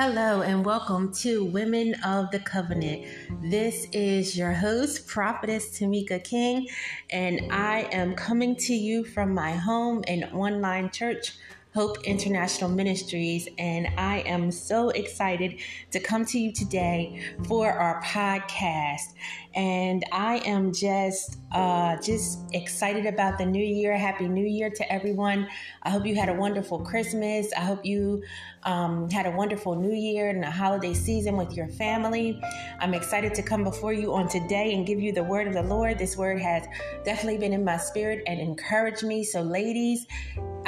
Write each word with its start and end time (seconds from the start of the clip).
Hello 0.00 0.42
and 0.42 0.64
welcome 0.64 1.12
to 1.14 1.44
Women 1.44 1.94
of 2.04 2.30
the 2.30 2.38
Covenant. 2.38 3.04
This 3.50 3.88
is 3.90 4.38
your 4.38 4.52
host, 4.52 5.08
Prophetess 5.08 5.76
Tamika 5.76 6.22
King, 6.22 6.68
and 7.10 7.40
I 7.50 7.88
am 7.90 8.14
coming 8.14 8.54
to 8.54 8.74
you 8.74 9.02
from 9.02 9.34
my 9.34 9.50
home 9.50 10.04
and 10.06 10.22
online 10.32 10.90
church 10.90 11.32
Hope 11.78 12.02
International 12.02 12.68
Ministries, 12.68 13.46
and 13.56 13.86
I 13.96 14.24
am 14.26 14.50
so 14.50 14.88
excited 14.88 15.60
to 15.92 16.00
come 16.00 16.24
to 16.24 16.36
you 16.36 16.50
today 16.50 17.22
for 17.46 17.70
our 17.70 18.02
podcast. 18.02 19.14
And 19.54 20.04
I 20.10 20.38
am 20.38 20.72
just 20.72 21.38
uh, 21.52 21.96
just 22.02 22.40
excited 22.52 23.06
about 23.06 23.38
the 23.38 23.46
new 23.46 23.64
year. 23.64 23.96
Happy 23.96 24.26
New 24.26 24.44
Year 24.44 24.70
to 24.70 24.92
everyone. 24.92 25.46
I 25.84 25.90
hope 25.90 26.04
you 26.04 26.16
had 26.16 26.28
a 26.28 26.34
wonderful 26.34 26.80
Christmas. 26.80 27.52
I 27.56 27.60
hope 27.60 27.86
you 27.86 28.24
um, 28.64 29.08
had 29.08 29.26
a 29.26 29.30
wonderful 29.30 29.76
New 29.76 29.94
Year 29.94 30.30
and 30.30 30.44
a 30.44 30.50
holiday 30.50 30.94
season 30.94 31.36
with 31.36 31.52
your 31.52 31.68
family. 31.68 32.40
I'm 32.80 32.92
excited 32.92 33.34
to 33.34 33.42
come 33.42 33.62
before 33.62 33.92
you 33.92 34.12
on 34.14 34.28
today 34.28 34.74
and 34.74 34.84
give 34.84 35.00
you 35.00 35.12
the 35.12 35.22
word 35.22 35.46
of 35.46 35.54
the 35.54 35.62
Lord. 35.62 35.96
This 35.96 36.16
word 36.16 36.40
has 36.40 36.66
definitely 37.04 37.38
been 37.38 37.52
in 37.52 37.64
my 37.64 37.76
spirit 37.76 38.24
and 38.26 38.40
encouraged 38.40 39.04
me. 39.04 39.22
So, 39.22 39.42
ladies, 39.42 40.06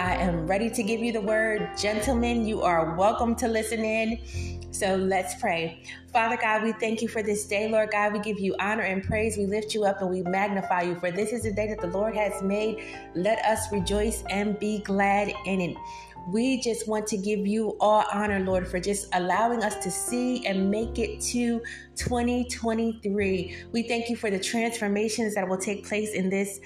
I 0.01 0.15
am 0.15 0.47
ready 0.47 0.71
to 0.71 0.83
give 0.83 1.01
you 1.01 1.13
the 1.13 1.21
word. 1.21 1.77
Gentlemen, 1.77 2.47
you 2.47 2.63
are 2.63 2.95
welcome 2.97 3.35
to 3.35 3.47
listen 3.47 3.85
in. 3.85 4.73
So 4.73 4.97
let's 4.97 5.35
pray. 5.35 5.83
Father 6.11 6.39
God, 6.41 6.63
we 6.63 6.73
thank 6.73 7.03
you 7.03 7.09
for 7.09 7.23
this 7.23 7.47
day, 7.47 7.71
Lord 7.71 7.91
God. 7.91 8.15
We 8.15 8.21
give 8.21 8.41
you 8.41 8.57
honor 8.59 8.85
and 8.85 9.05
praise. 9.05 9.37
We 9.37 9.45
lift 9.45 9.75
you 9.75 9.85
up 9.85 10.01
and 10.01 10.09
we 10.09 10.23
magnify 10.23 10.85
you. 10.85 10.95
For 10.95 11.11
this 11.11 11.33
is 11.33 11.43
the 11.43 11.53
day 11.53 11.69
that 11.69 11.83
the 11.83 11.89
Lord 11.89 12.17
has 12.17 12.41
made. 12.43 12.83
Let 13.15 13.45
us 13.45 13.71
rejoice 13.71 14.25
and 14.31 14.59
be 14.59 14.79
glad 14.79 15.35
in 15.45 15.61
it. 15.61 15.77
We 16.29 16.61
just 16.61 16.89
want 16.89 17.07
to 17.09 17.17
give 17.17 17.47
you 17.47 17.77
all 17.81 18.05
honor, 18.13 18.41
Lord, 18.41 18.69
for 18.69 18.79
just 18.79 19.09
allowing 19.15 19.63
us 19.63 19.77
to 19.77 19.91
see 19.91 20.47
and 20.47 20.71
make 20.71 20.99
it 20.99 21.21
to 21.33 21.61
2023. 21.97 23.57
We 23.73 23.83
thank 23.83 24.09
you 24.09 24.17
for 24.17 24.31
the 24.31 24.39
transformations 24.39 25.35
that 25.35 25.49
will 25.49 25.59
take 25.59 25.87
place 25.87 26.15
in 26.15 26.31
this 26.31 26.61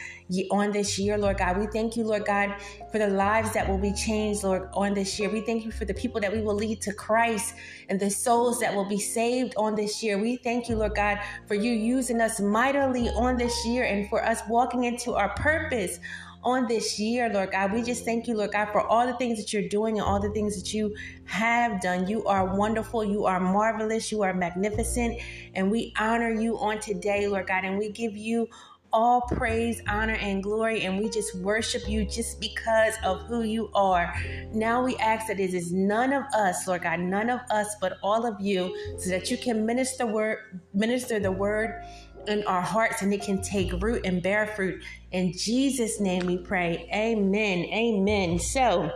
on 0.50 0.72
this 0.72 0.98
year, 0.98 1.18
Lord 1.18 1.38
God. 1.38 1.58
We 1.58 1.66
thank 1.66 1.96
you, 1.96 2.04
Lord 2.04 2.24
God, 2.24 2.54
for 2.90 2.98
the 2.98 3.08
lives 3.08 3.52
that 3.54 3.68
will 3.68 3.78
be 3.78 3.92
changed, 3.92 4.44
Lord, 4.44 4.68
on 4.74 4.94
this 4.94 5.18
year. 5.18 5.30
We 5.30 5.40
thank 5.40 5.64
you 5.64 5.72
for 5.72 5.84
the 5.84 5.94
people 5.94 6.20
that 6.20 6.32
we 6.32 6.40
will 6.40 6.54
lead 6.54 6.80
to 6.82 6.92
Christ 6.92 7.54
and 7.88 7.98
the 7.98 8.10
souls 8.10 8.60
that 8.60 8.74
will 8.74 8.88
be 8.88 8.98
saved 8.98 9.54
on 9.56 9.74
this 9.74 10.02
year. 10.02 10.18
We 10.18 10.36
thank 10.36 10.68
you, 10.68 10.76
Lord 10.76 10.94
God, 10.94 11.18
for 11.46 11.54
you 11.54 11.72
using 11.72 12.20
us 12.20 12.40
mightily 12.40 13.08
on 13.10 13.36
this 13.36 13.66
year 13.66 13.84
and 13.84 14.08
for 14.08 14.24
us 14.24 14.40
walking 14.48 14.84
into 14.84 15.14
our 15.14 15.30
purpose 15.34 15.98
on 16.44 16.66
this 16.68 16.98
year, 16.98 17.28
Lord 17.32 17.52
God. 17.52 17.72
We 17.72 17.82
just 17.82 18.04
thank 18.04 18.28
you, 18.28 18.36
Lord 18.36 18.52
God, 18.52 18.66
for 18.72 18.80
all 18.80 19.06
the 19.06 19.14
things 19.14 19.38
that 19.38 19.52
you're 19.52 19.68
doing 19.68 19.98
and 19.98 20.06
all 20.06 20.20
the 20.20 20.30
things 20.30 20.60
that 20.60 20.72
you 20.74 20.94
have 21.24 21.80
done. 21.80 22.06
You 22.06 22.24
are 22.26 22.56
wonderful. 22.56 23.04
You 23.04 23.24
are 23.24 23.40
marvelous. 23.40 24.12
You 24.12 24.22
are 24.22 24.34
magnificent. 24.34 25.20
And 25.54 25.70
we 25.70 25.92
honor 25.98 26.30
you 26.30 26.58
on 26.58 26.80
today, 26.80 27.26
Lord 27.26 27.46
God. 27.46 27.64
And 27.64 27.78
we 27.78 27.90
give 27.90 28.16
you 28.16 28.48
all 28.94 29.22
praise, 29.22 29.82
honor, 29.88 30.14
and 30.14 30.40
glory, 30.40 30.82
and 30.82 31.00
we 31.00 31.10
just 31.10 31.34
worship 31.38 31.82
you 31.88 32.04
just 32.04 32.40
because 32.40 32.94
of 33.02 33.20
who 33.22 33.42
you 33.42 33.68
are. 33.74 34.14
Now 34.52 34.84
we 34.84 34.96
ask 34.98 35.26
that 35.26 35.40
it 35.40 35.52
is 35.52 35.72
none 35.72 36.12
of 36.12 36.22
us, 36.32 36.68
Lord 36.68 36.84
God, 36.84 37.00
none 37.00 37.28
of 37.28 37.40
us, 37.50 37.74
but 37.80 37.98
all 38.04 38.24
of 38.24 38.40
you, 38.40 38.72
so 38.96 39.10
that 39.10 39.32
you 39.32 39.36
can 39.36 39.66
minister 39.66 40.06
word, 40.06 40.60
minister 40.72 41.18
the 41.18 41.32
word 41.32 41.82
in 42.28 42.44
our 42.46 42.62
hearts 42.62 43.02
and 43.02 43.12
it 43.12 43.22
can 43.22 43.40
take 43.42 43.72
root 43.82 44.04
and 44.04 44.22
bear 44.22 44.46
fruit. 44.46 44.82
In 45.12 45.32
Jesus' 45.32 46.00
name 46.00 46.26
we 46.26 46.38
pray. 46.38 46.88
Amen. 46.92 47.66
Amen. 47.66 48.38
So, 48.38 48.92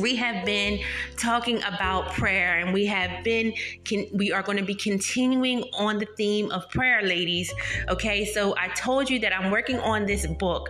we 0.00 0.16
have 0.16 0.44
been 0.44 0.80
talking 1.16 1.62
about 1.62 2.12
prayer 2.12 2.58
and 2.58 2.74
we 2.74 2.86
have 2.86 3.24
been 3.24 3.52
can, 3.84 4.06
we 4.12 4.32
are 4.32 4.42
going 4.42 4.58
to 4.58 4.64
be 4.64 4.74
continuing 4.74 5.62
on 5.78 5.98
the 5.98 6.06
theme 6.16 6.50
of 6.50 6.68
prayer 6.70 7.02
ladies 7.02 7.52
okay 7.88 8.24
so 8.24 8.54
i 8.58 8.68
told 8.68 9.08
you 9.08 9.18
that 9.18 9.34
i'm 9.34 9.50
working 9.50 9.78
on 9.78 10.04
this 10.04 10.26
book 10.26 10.68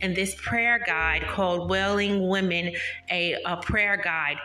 and 0.00 0.14
this 0.14 0.34
prayer 0.34 0.82
guide 0.84 1.22
called 1.28 1.70
Wailing 1.70 2.28
Women 2.28 2.74
a, 3.10 3.36
a 3.46 3.56
prayer 3.58 3.96
guide 3.96 4.36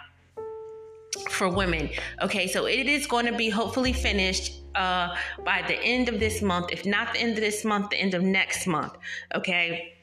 for 1.29 1.49
women. 1.49 1.89
Okay, 2.21 2.47
so 2.47 2.65
it 2.65 2.87
is 2.87 3.07
going 3.07 3.25
to 3.25 3.35
be 3.35 3.49
hopefully 3.49 3.93
finished 3.93 4.61
uh, 4.75 5.15
by 5.43 5.63
the 5.67 5.75
end 5.81 6.09
of 6.09 6.19
this 6.19 6.41
month. 6.41 6.71
If 6.71 6.85
not 6.85 7.13
the 7.13 7.19
end 7.19 7.31
of 7.33 7.41
this 7.41 7.65
month, 7.65 7.89
the 7.89 7.97
end 7.97 8.13
of 8.13 8.23
next 8.23 8.67
month. 8.67 8.93
Okay. 9.35 9.93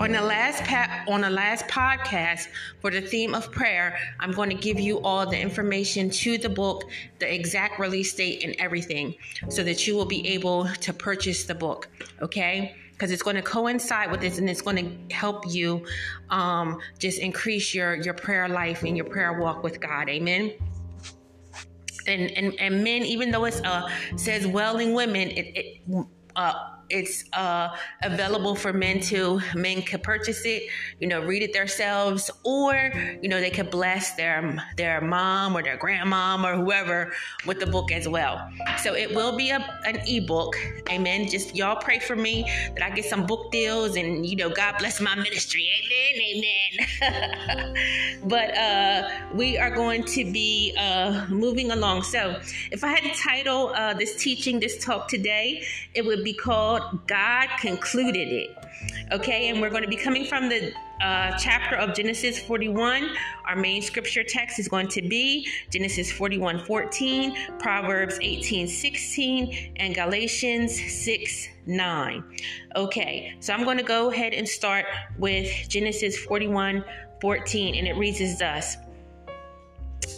On 0.00 0.10
the 0.10 0.20
last 0.20 0.64
pa- 0.64 1.04
on 1.06 1.20
the 1.20 1.30
last 1.30 1.68
podcast 1.68 2.48
for 2.80 2.90
the 2.90 3.00
theme 3.00 3.34
of 3.34 3.52
prayer, 3.52 3.96
I'm 4.18 4.32
going 4.32 4.48
to 4.48 4.56
give 4.56 4.80
you 4.80 5.00
all 5.00 5.24
the 5.30 5.38
information 5.38 6.10
to 6.10 6.38
the 6.38 6.48
book, 6.48 6.82
the 7.20 7.32
exact 7.32 7.78
release 7.78 8.12
date, 8.12 8.42
and 8.42 8.56
everything, 8.58 9.14
so 9.48 9.62
that 9.62 9.86
you 9.86 9.94
will 9.94 10.06
be 10.06 10.26
able 10.26 10.66
to 10.66 10.92
purchase 10.92 11.44
the 11.44 11.54
book. 11.54 11.88
Okay 12.20 12.74
because 13.02 13.10
it's 13.10 13.24
going 13.24 13.34
to 13.34 13.42
coincide 13.42 14.12
with 14.12 14.20
this 14.20 14.38
and 14.38 14.48
it's 14.48 14.60
going 14.60 14.76
to 14.76 15.12
help 15.12 15.44
you 15.52 15.84
um, 16.30 16.78
just 17.00 17.18
increase 17.18 17.74
your 17.74 17.96
your 17.96 18.14
prayer 18.14 18.48
life 18.48 18.84
and 18.84 18.96
your 18.96 19.06
prayer 19.06 19.40
walk 19.40 19.64
with 19.64 19.80
God. 19.80 20.08
Amen. 20.08 20.52
And 22.06 22.30
and, 22.30 22.54
and 22.60 22.84
men, 22.84 23.02
even 23.02 23.32
though 23.32 23.44
it's 23.44 23.60
uh, 23.62 23.90
says 24.14 24.46
Wailing 24.46 24.94
Women, 24.94 25.30
it, 25.30 25.80
it 25.90 26.06
uh, 26.36 26.71
it's 26.92 27.24
uh, 27.32 27.74
available 28.02 28.54
for 28.54 28.72
men 28.72 29.00
to 29.00 29.40
men 29.54 29.82
can 29.82 30.00
purchase 30.00 30.44
it 30.44 30.62
you 31.00 31.06
know 31.06 31.20
read 31.24 31.42
it 31.42 31.52
themselves 31.52 32.30
or 32.44 32.92
you 33.22 33.28
know 33.28 33.40
they 33.40 33.50
could 33.50 33.70
bless 33.70 34.14
their 34.14 34.62
their 34.76 35.00
mom 35.00 35.56
or 35.56 35.62
their 35.62 35.78
grandmom 35.78 36.44
or 36.44 36.54
whoever 36.56 37.12
with 37.46 37.58
the 37.58 37.66
book 37.66 37.90
as 37.92 38.08
well. 38.08 38.48
So 38.82 38.94
it 38.94 39.14
will 39.14 39.36
be 39.36 39.50
a, 39.50 39.58
an 39.84 40.00
ebook. 40.06 40.54
Amen. 40.90 41.28
Just 41.28 41.54
y'all 41.54 41.76
pray 41.76 41.98
for 41.98 42.16
me 42.16 42.44
that 42.74 42.82
i 42.82 42.90
get 42.90 43.04
some 43.04 43.26
book 43.26 43.50
deals 43.50 43.96
and 43.96 44.26
you 44.26 44.36
know 44.36 44.50
god 44.50 44.76
bless 44.78 45.00
my 45.00 45.14
ministry. 45.14 45.66
Amen. 45.78 46.44
Amen. 47.02 47.74
But 48.24 48.56
uh 48.56 49.08
we 49.34 49.58
are 49.58 49.70
going 49.70 50.04
to 50.04 50.24
be 50.30 50.74
uh 50.78 51.26
moving 51.28 51.70
along. 51.70 52.02
So 52.02 52.38
if 52.70 52.84
i 52.84 52.88
had 52.88 53.02
to 53.02 53.14
title 53.20 53.72
uh 53.74 53.94
this 53.94 54.16
teaching 54.16 54.60
this 54.60 54.84
talk 54.84 55.08
today 55.08 55.64
it 55.94 56.04
would 56.04 56.24
be 56.24 56.32
called 56.32 56.81
God 57.06 57.48
concluded 57.58 58.28
it. 58.28 58.50
Okay, 59.12 59.48
and 59.48 59.60
we're 59.60 59.70
going 59.70 59.82
to 59.82 59.88
be 59.88 59.96
coming 59.96 60.24
from 60.24 60.48
the 60.48 60.72
uh, 61.02 61.36
chapter 61.38 61.76
of 61.76 61.94
Genesis 61.94 62.38
41. 62.38 63.08
Our 63.46 63.56
main 63.56 63.82
scripture 63.82 64.24
text 64.24 64.58
is 64.58 64.68
going 64.68 64.88
to 64.88 65.02
be 65.02 65.48
Genesis 65.70 66.10
41 66.10 66.64
14, 66.64 67.58
Proverbs 67.58 68.18
18 68.20 68.66
16, 68.66 69.74
and 69.76 69.94
Galatians 69.94 70.74
6 71.04 71.48
9. 71.66 72.24
Okay, 72.76 73.36
so 73.40 73.52
I'm 73.52 73.64
going 73.64 73.78
to 73.78 73.84
go 73.84 74.10
ahead 74.10 74.32
and 74.32 74.48
start 74.48 74.86
with 75.18 75.68
Genesis 75.68 76.16
41 76.18 76.84
14, 77.20 77.74
and 77.74 77.86
it 77.86 77.96
reads 77.96 78.20
as 78.20 78.38
thus. 78.38 78.76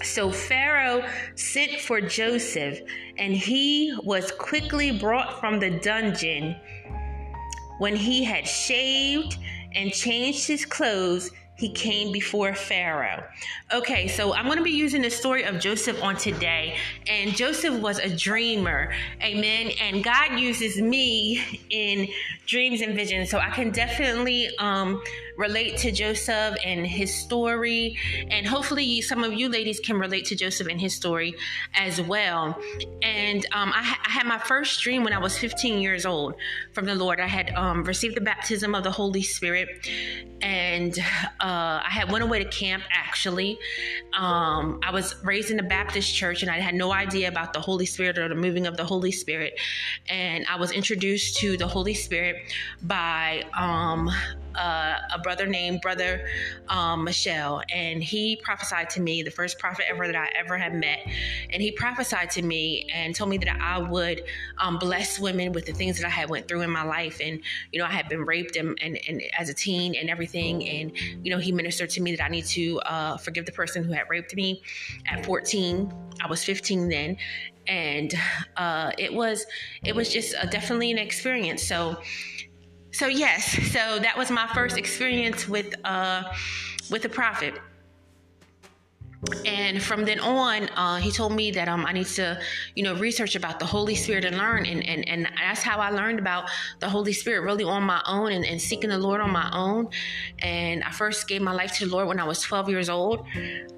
So 0.03 0.31
Pharaoh 0.31 1.05
sent 1.35 1.81
for 1.81 2.01
Joseph, 2.01 2.81
and 3.19 3.33
he 3.33 3.95
was 4.03 4.33
quickly 4.33 4.99
brought 4.99 5.41
from 5.41 5.61
the 5.61 5.71
dungeon. 5.71 6.57
When 7.79 7.97
he 7.97 8.25
had 8.25 8.47
shaved 8.47 9.39
and 9.75 9.93
changed 9.93 10.47
his 10.47 10.65
clothes, 10.65 11.31
he 11.57 11.73
came 11.73 12.11
before 12.11 12.53
Pharaoh. 12.55 13.23
Okay, 13.73 14.09
so 14.09 14.35
I'm 14.35 14.47
going 14.47 14.59
to 14.59 14.65
be 14.65 14.71
using 14.71 15.03
the 15.03 15.11
story 15.11 15.45
of 15.45 15.61
Joseph 15.61 16.03
on 16.03 16.17
today. 16.17 16.77
And 17.07 17.31
Joseph 17.37 17.81
was 17.81 18.01
a 18.01 18.15
dreamer. 18.15 18.93
Amen. 19.23 19.71
And 19.81 20.03
God 20.03 20.39
uses 20.39 20.81
me 20.81 21.41
in 21.71 22.09
dreams 22.47 22.81
and 22.81 22.95
visions. 22.97 23.31
So 23.31 23.39
I 23.39 23.51
can 23.51 23.71
definitely 23.71 24.51
um, 24.59 25.01
relate 25.37 25.77
to 25.79 25.93
Joseph 25.93 26.57
and 26.65 26.87
his 26.87 27.13
story. 27.13 27.99
And 28.31 28.47
hopefully, 28.47 29.01
some 29.01 29.25
of 29.25 29.33
you 29.33 29.49
ladies 29.49 29.81
can 29.81 29.99
relate 29.99 30.27
to 30.27 30.37
Joseph 30.37 30.69
and 30.69 30.81
his 30.81 30.95
story 30.95 31.35
as 31.75 32.01
well. 32.01 32.59
And 33.03 33.45
um, 33.53 33.73
I, 33.75 33.97
I, 34.05 34.11
had 34.11 34.27
my 34.27 34.39
first 34.39 34.81
dream 34.83 35.05
when 35.05 35.13
I 35.13 35.19
was 35.19 35.37
15 35.37 35.81
years 35.81 36.07
old 36.07 36.35
from 36.73 36.87
the 36.87 36.95
Lord. 36.95 37.21
I 37.21 37.27
had 37.27 37.51
um, 37.55 37.85
received 37.85 38.17
the 38.17 38.21
baptism 38.21 38.75
of 38.75 38.85
the 38.85 38.91
Holy 38.91 39.23
Spirit, 39.23 39.69
and 40.41 40.99
uh, 41.41 41.81
I 41.85 41.89
had 41.89 42.11
went 42.11 42.25
away 42.25 42.43
to 42.43 42.49
camp 42.51 42.85
actually. 42.91 43.59
Um, 44.13 44.81
I 44.83 44.91
was 44.93 45.17
raised 45.25 45.51
in 45.51 45.59
a 45.59 45.63
Baptist 45.63 46.15
church, 46.15 46.43
and 46.43 46.51
I 46.51 46.61
had 46.61 46.75
no 46.75 46.93
idea 46.93 47.29
about 47.29 47.53
the 47.53 47.61
Holy 47.61 47.87
Spirit 47.87 48.19
or 48.19 48.29
the 48.29 48.35
moving 48.35 48.67
of 48.67 48.77
the 48.77 48.85
Holy 48.85 49.13
Spirit. 49.13 49.59
And 50.09 50.47
I 50.49 50.57
was 50.57 50.71
introduced 50.71 51.37
to 51.39 51.57
the 51.57 51.67
Holy 51.67 51.95
Spirit 51.95 52.55
by 52.83 53.45
um, 53.57 54.11
uh, 54.57 54.97
a 55.13 55.19
brother 55.19 55.47
named 55.47 55.81
Brother 55.81 56.27
um, 56.69 57.05
Michelle, 57.05 57.63
and 57.73 58.03
he 58.03 58.37
prophesied 58.37 58.91
to 58.91 59.01
me, 59.01 59.23
the 59.23 59.31
first 59.31 59.59
prophet 59.59 59.87
ever 59.89 60.07
that 60.07 60.17
I 60.17 60.29
ever 60.39 60.57
had 60.57 60.75
met. 60.75 61.07
And 61.51 61.63
he 61.63 61.71
prophesied 61.73 62.31
to 62.31 62.43
me 62.43 62.87
and 62.93 63.15
told 63.15 63.31
me 63.31 63.39
that 63.39 63.61
I 63.61 63.79
would 63.79 64.25
um, 64.59 64.79
bless 64.79 65.19
women 65.19 65.53
with 65.53 65.67
the 65.67 65.73
things 65.73 65.99
that 65.99 66.07
I 66.07 66.11
had 66.11 66.31
went 66.31 66.49
through 66.49 66.63
in 66.63 66.71
my 66.71 66.85
life. 66.85 67.21
And, 67.23 67.41
you 67.73 67.79
know, 67.79 67.87
I 67.87 67.93
had 67.93 68.09
been 68.09 68.25
raped 68.25 68.57
and, 68.57 68.79
and, 68.81 68.99
and 69.09 69.23
as 69.39 69.49
a 69.49 69.55
teen 69.55 69.95
and 69.95 70.09
everything. 70.09 70.67
And, 70.67 70.93
you 71.25 71.31
know, 71.31 71.39
he 71.39 71.53
ministered 71.53 71.91
to 71.91 72.01
me 72.01 72.17
that 72.17 72.25
I 72.25 72.29
need 72.29 72.47
to 72.47 72.79
uh, 72.81 73.17
forgive 73.19 73.47
the 73.47 73.53
person 73.53 73.85
who 73.85 73.93
had 73.93 74.05
raped 74.09 74.35
me 74.35 74.63
at 75.07 75.25
14. 75.25 75.93
I 76.23 76.29
was 76.29 76.45
15 76.45 76.89
then 76.89 77.17
and 77.67 78.15
uh, 78.57 78.93
it 78.99 79.13
was 79.13 79.47
it 79.85 79.95
was 79.95 80.13
just 80.13 80.35
a, 80.39 80.47
definitely 80.47 80.91
an 80.91 80.99
experience. 80.99 81.63
So 81.63 81.97
so 82.95 83.09
yes, 83.09 83.45
so 83.73 83.99
that 83.99 84.17
was 84.17 84.31
my 84.31 84.47
first 84.55 84.79
experience 84.79 85.49
with 85.49 85.75
uh, 85.85 86.23
with 86.91 87.03
the 87.03 87.09
prophet. 87.09 87.55
And 89.47 89.83
from 89.83 90.05
then 90.05 90.21
on, 90.21 90.69
uh, 90.77 90.97
he 90.97 91.11
told 91.11 91.33
me 91.33 91.51
that 91.53 91.67
um, 91.67 91.87
I 91.87 91.93
need 91.93 92.07
to, 92.09 92.39
you 92.75 92.83
know, 92.83 92.95
research 92.95 93.37
about 93.37 93.59
the 93.59 93.65
Holy 93.65 93.95
Spirit 93.95 94.27
and 94.27 94.37
learn. 94.37 94.67
And, 94.67 94.87
and, 94.87 95.09
and 95.09 95.27
that's 95.39 95.63
how 95.63 95.79
I 95.79 95.89
learned 95.89 96.19
about 96.19 96.51
the 96.81 96.89
Holy 96.91 97.15
Spirit 97.15 97.41
really 97.41 97.65
on 97.65 97.85
my 97.85 98.03
own 98.07 98.33
and, 98.33 98.45
and 98.45 98.61
seeking 98.61 98.91
the 98.91 98.99
Lord 98.99 99.23
on 99.23 99.31
my 99.31 99.51
own. 99.53 99.89
And 100.41 100.85
I 100.85 100.91
first 100.91 101.27
gave 101.27 101.41
my 101.41 101.55
life 101.55 101.73
to 101.79 101.87
the 101.87 101.91
Lord 101.91 102.07
when 102.07 102.21
I 102.21 102.25
was 102.25 102.43
12 102.43 102.69
years 102.69 102.91
old. 102.91 103.27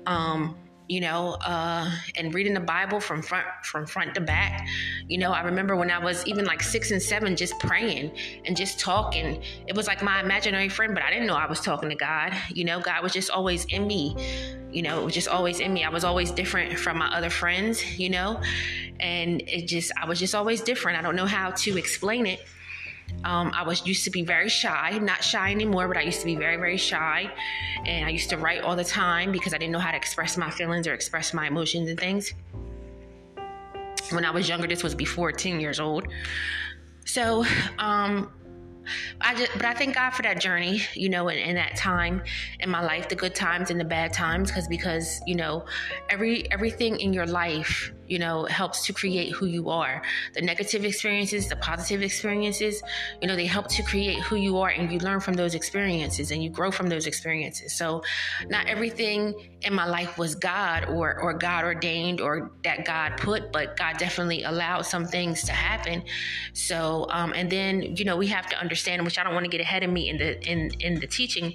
Um, 0.06 0.56
you 0.88 1.00
know, 1.00 1.36
uh, 1.44 1.90
and 2.16 2.32
reading 2.32 2.54
the 2.54 2.60
Bible 2.60 3.00
from 3.00 3.22
front 3.22 3.46
from 3.62 3.86
front 3.86 4.14
to 4.14 4.20
back. 4.20 4.66
You 5.08 5.18
know, 5.18 5.32
I 5.32 5.42
remember 5.42 5.76
when 5.76 5.90
I 5.90 5.98
was 5.98 6.26
even 6.26 6.44
like 6.44 6.62
six 6.62 6.90
and 6.90 7.02
seven, 7.02 7.36
just 7.36 7.58
praying 7.58 8.12
and 8.44 8.56
just 8.56 8.78
talking. 8.78 9.42
It 9.66 9.74
was 9.74 9.86
like 9.86 10.02
my 10.02 10.20
imaginary 10.20 10.68
friend, 10.68 10.94
but 10.94 11.02
I 11.02 11.10
didn't 11.10 11.26
know 11.26 11.34
I 11.34 11.46
was 11.46 11.60
talking 11.60 11.88
to 11.88 11.96
God. 11.96 12.32
You 12.52 12.64
know, 12.64 12.80
God 12.80 13.02
was 13.02 13.12
just 13.12 13.30
always 13.30 13.64
in 13.66 13.86
me. 13.86 14.16
You 14.70 14.82
know, 14.82 15.00
it 15.00 15.04
was 15.04 15.14
just 15.14 15.28
always 15.28 15.60
in 15.60 15.72
me. 15.72 15.84
I 15.84 15.88
was 15.88 16.04
always 16.04 16.30
different 16.30 16.78
from 16.78 16.98
my 16.98 17.08
other 17.08 17.30
friends. 17.30 17.98
You 17.98 18.10
know, 18.10 18.40
and 19.00 19.42
it 19.46 19.66
just 19.66 19.92
I 20.00 20.06
was 20.06 20.18
just 20.18 20.34
always 20.34 20.60
different. 20.60 20.98
I 20.98 21.02
don't 21.02 21.16
know 21.16 21.26
how 21.26 21.50
to 21.50 21.76
explain 21.76 22.26
it 22.26 22.46
um, 23.25 23.53
I 23.55 23.62
was 23.64 23.87
used 23.87 24.05
to 24.05 24.11
be 24.11 24.23
very 24.23 24.49
shy, 24.49 24.99
not 24.99 25.23
shy 25.23 25.50
anymore, 25.50 25.88
but 25.88 25.97
I 25.97 26.03
used 26.03 26.20
to 26.20 26.26
be 26.26 26.37
very, 26.37 26.56
very 26.56 26.76
shy. 26.76 27.31
And 27.85 28.06
I 28.06 28.11
used 28.11 28.31
to 28.31 28.37
write 28.37 28.62
all 28.62 28.76
the 28.76 28.85
time 28.85 29.32
because 29.32 29.53
I 29.55 29.58
didn't 29.58 29.73
know 29.73 29.79
how 29.79 29.91
to 29.91 29.97
express 29.97 30.37
my 30.37 30.50
feelings 30.50 30.87
or 30.87 30.94
express 30.94 31.35
my 31.35 31.47
emotions 31.47 31.88
and 31.88 31.99
things. 31.99 32.32
When 34.11 34.25
I 34.25 34.31
was 34.31 34.49
younger, 34.49 34.69
this 34.69 34.82
was 34.82 34.94
before 34.94 35.32
10 35.32 35.58
years 35.61 35.81
old. 35.81 36.06
So, 37.05 37.44
um, 37.79 38.31
I 39.20 39.35
just, 39.35 39.53
but 39.55 39.64
I 39.64 39.75
thank 39.75 39.94
God 39.94 40.11
for 40.11 40.23
that 40.23 40.41
journey, 40.41 40.82
you 40.94 41.08
know, 41.08 41.29
and, 41.29 41.41
and 41.41 41.56
that 41.56 41.76
time 41.76 42.23
in 42.61 42.70
my 42.70 42.85
life, 42.85 43.08
the 43.08 43.14
good 43.14 43.35
times 43.35 43.70
and 43.70 43.81
the 43.81 43.85
bad 43.85 44.12
times, 44.12 44.50
because 44.50 44.69
because 44.69 45.20
you 45.26 45.35
know, 45.35 45.64
every 46.08 46.50
everything 46.53 47.00
in 47.00 47.12
your 47.12 47.26
life, 47.26 47.93
you 48.08 48.19
know, 48.19 48.44
helps 48.44 48.87
to 48.87 48.93
create 48.93 49.32
who 49.32 49.47
you 49.47 49.70
are. 49.70 50.03
The 50.35 50.43
negative 50.43 50.85
experiences, 50.85 51.49
the 51.49 51.56
positive 51.56 52.03
experiences, 52.03 52.82
you 53.20 53.29
know, 53.29 53.37
they 53.37 53.47
help 53.47 53.69
to 53.69 53.82
create 53.82 54.20
who 54.20 54.37
you 54.37 54.58
are, 54.58 54.69
and 54.69 54.91
you 54.93 54.99
learn 54.99 55.20
from 55.20 55.35
those 55.35 55.55
experiences 55.55 56.31
and 56.31 56.43
you 56.43 56.50
grow 56.50 56.70
from 56.70 56.88
those 56.88 57.06
experiences. 57.06 57.76
So, 57.76 58.03
not 58.49 58.67
everything 58.67 59.58
in 59.62 59.75
my 59.75 59.87
life 59.87 60.19
was 60.19 60.35
God 60.35 60.88
or 60.88 61.19
or 61.20 61.32
God 61.35 61.64
ordained 61.64 62.20
or 62.20 62.53
that 62.64 62.85
God 62.85 63.17
put, 63.17 63.53
but 63.53 63.76
God 63.76 63.99
definitely 63.99 64.43
allowed 64.44 64.82
some 64.82 65.06
things 65.06 65.43
to 65.44 65.53
happen. 65.53 66.03
So, 66.53 67.06
um, 67.11 67.32
and 67.35 67.50
then 67.50 67.97
you 67.97 68.05
know, 68.05 68.17
we 68.17 68.26
have 68.29 68.47
to 68.49 68.56
understand 68.58 69.05
which 69.05 69.19
I 69.19 69.25
don't 69.25 69.35
want 69.35 69.44
to 69.44 69.50
get 69.50 69.61
ahead 69.61 69.82
of 69.82 69.91
me 69.91 70.08
in 70.08 70.19
the 70.19 70.41
in 70.49 70.70
in 70.81 71.00
the 71.00 71.06
teaching, 71.06 71.55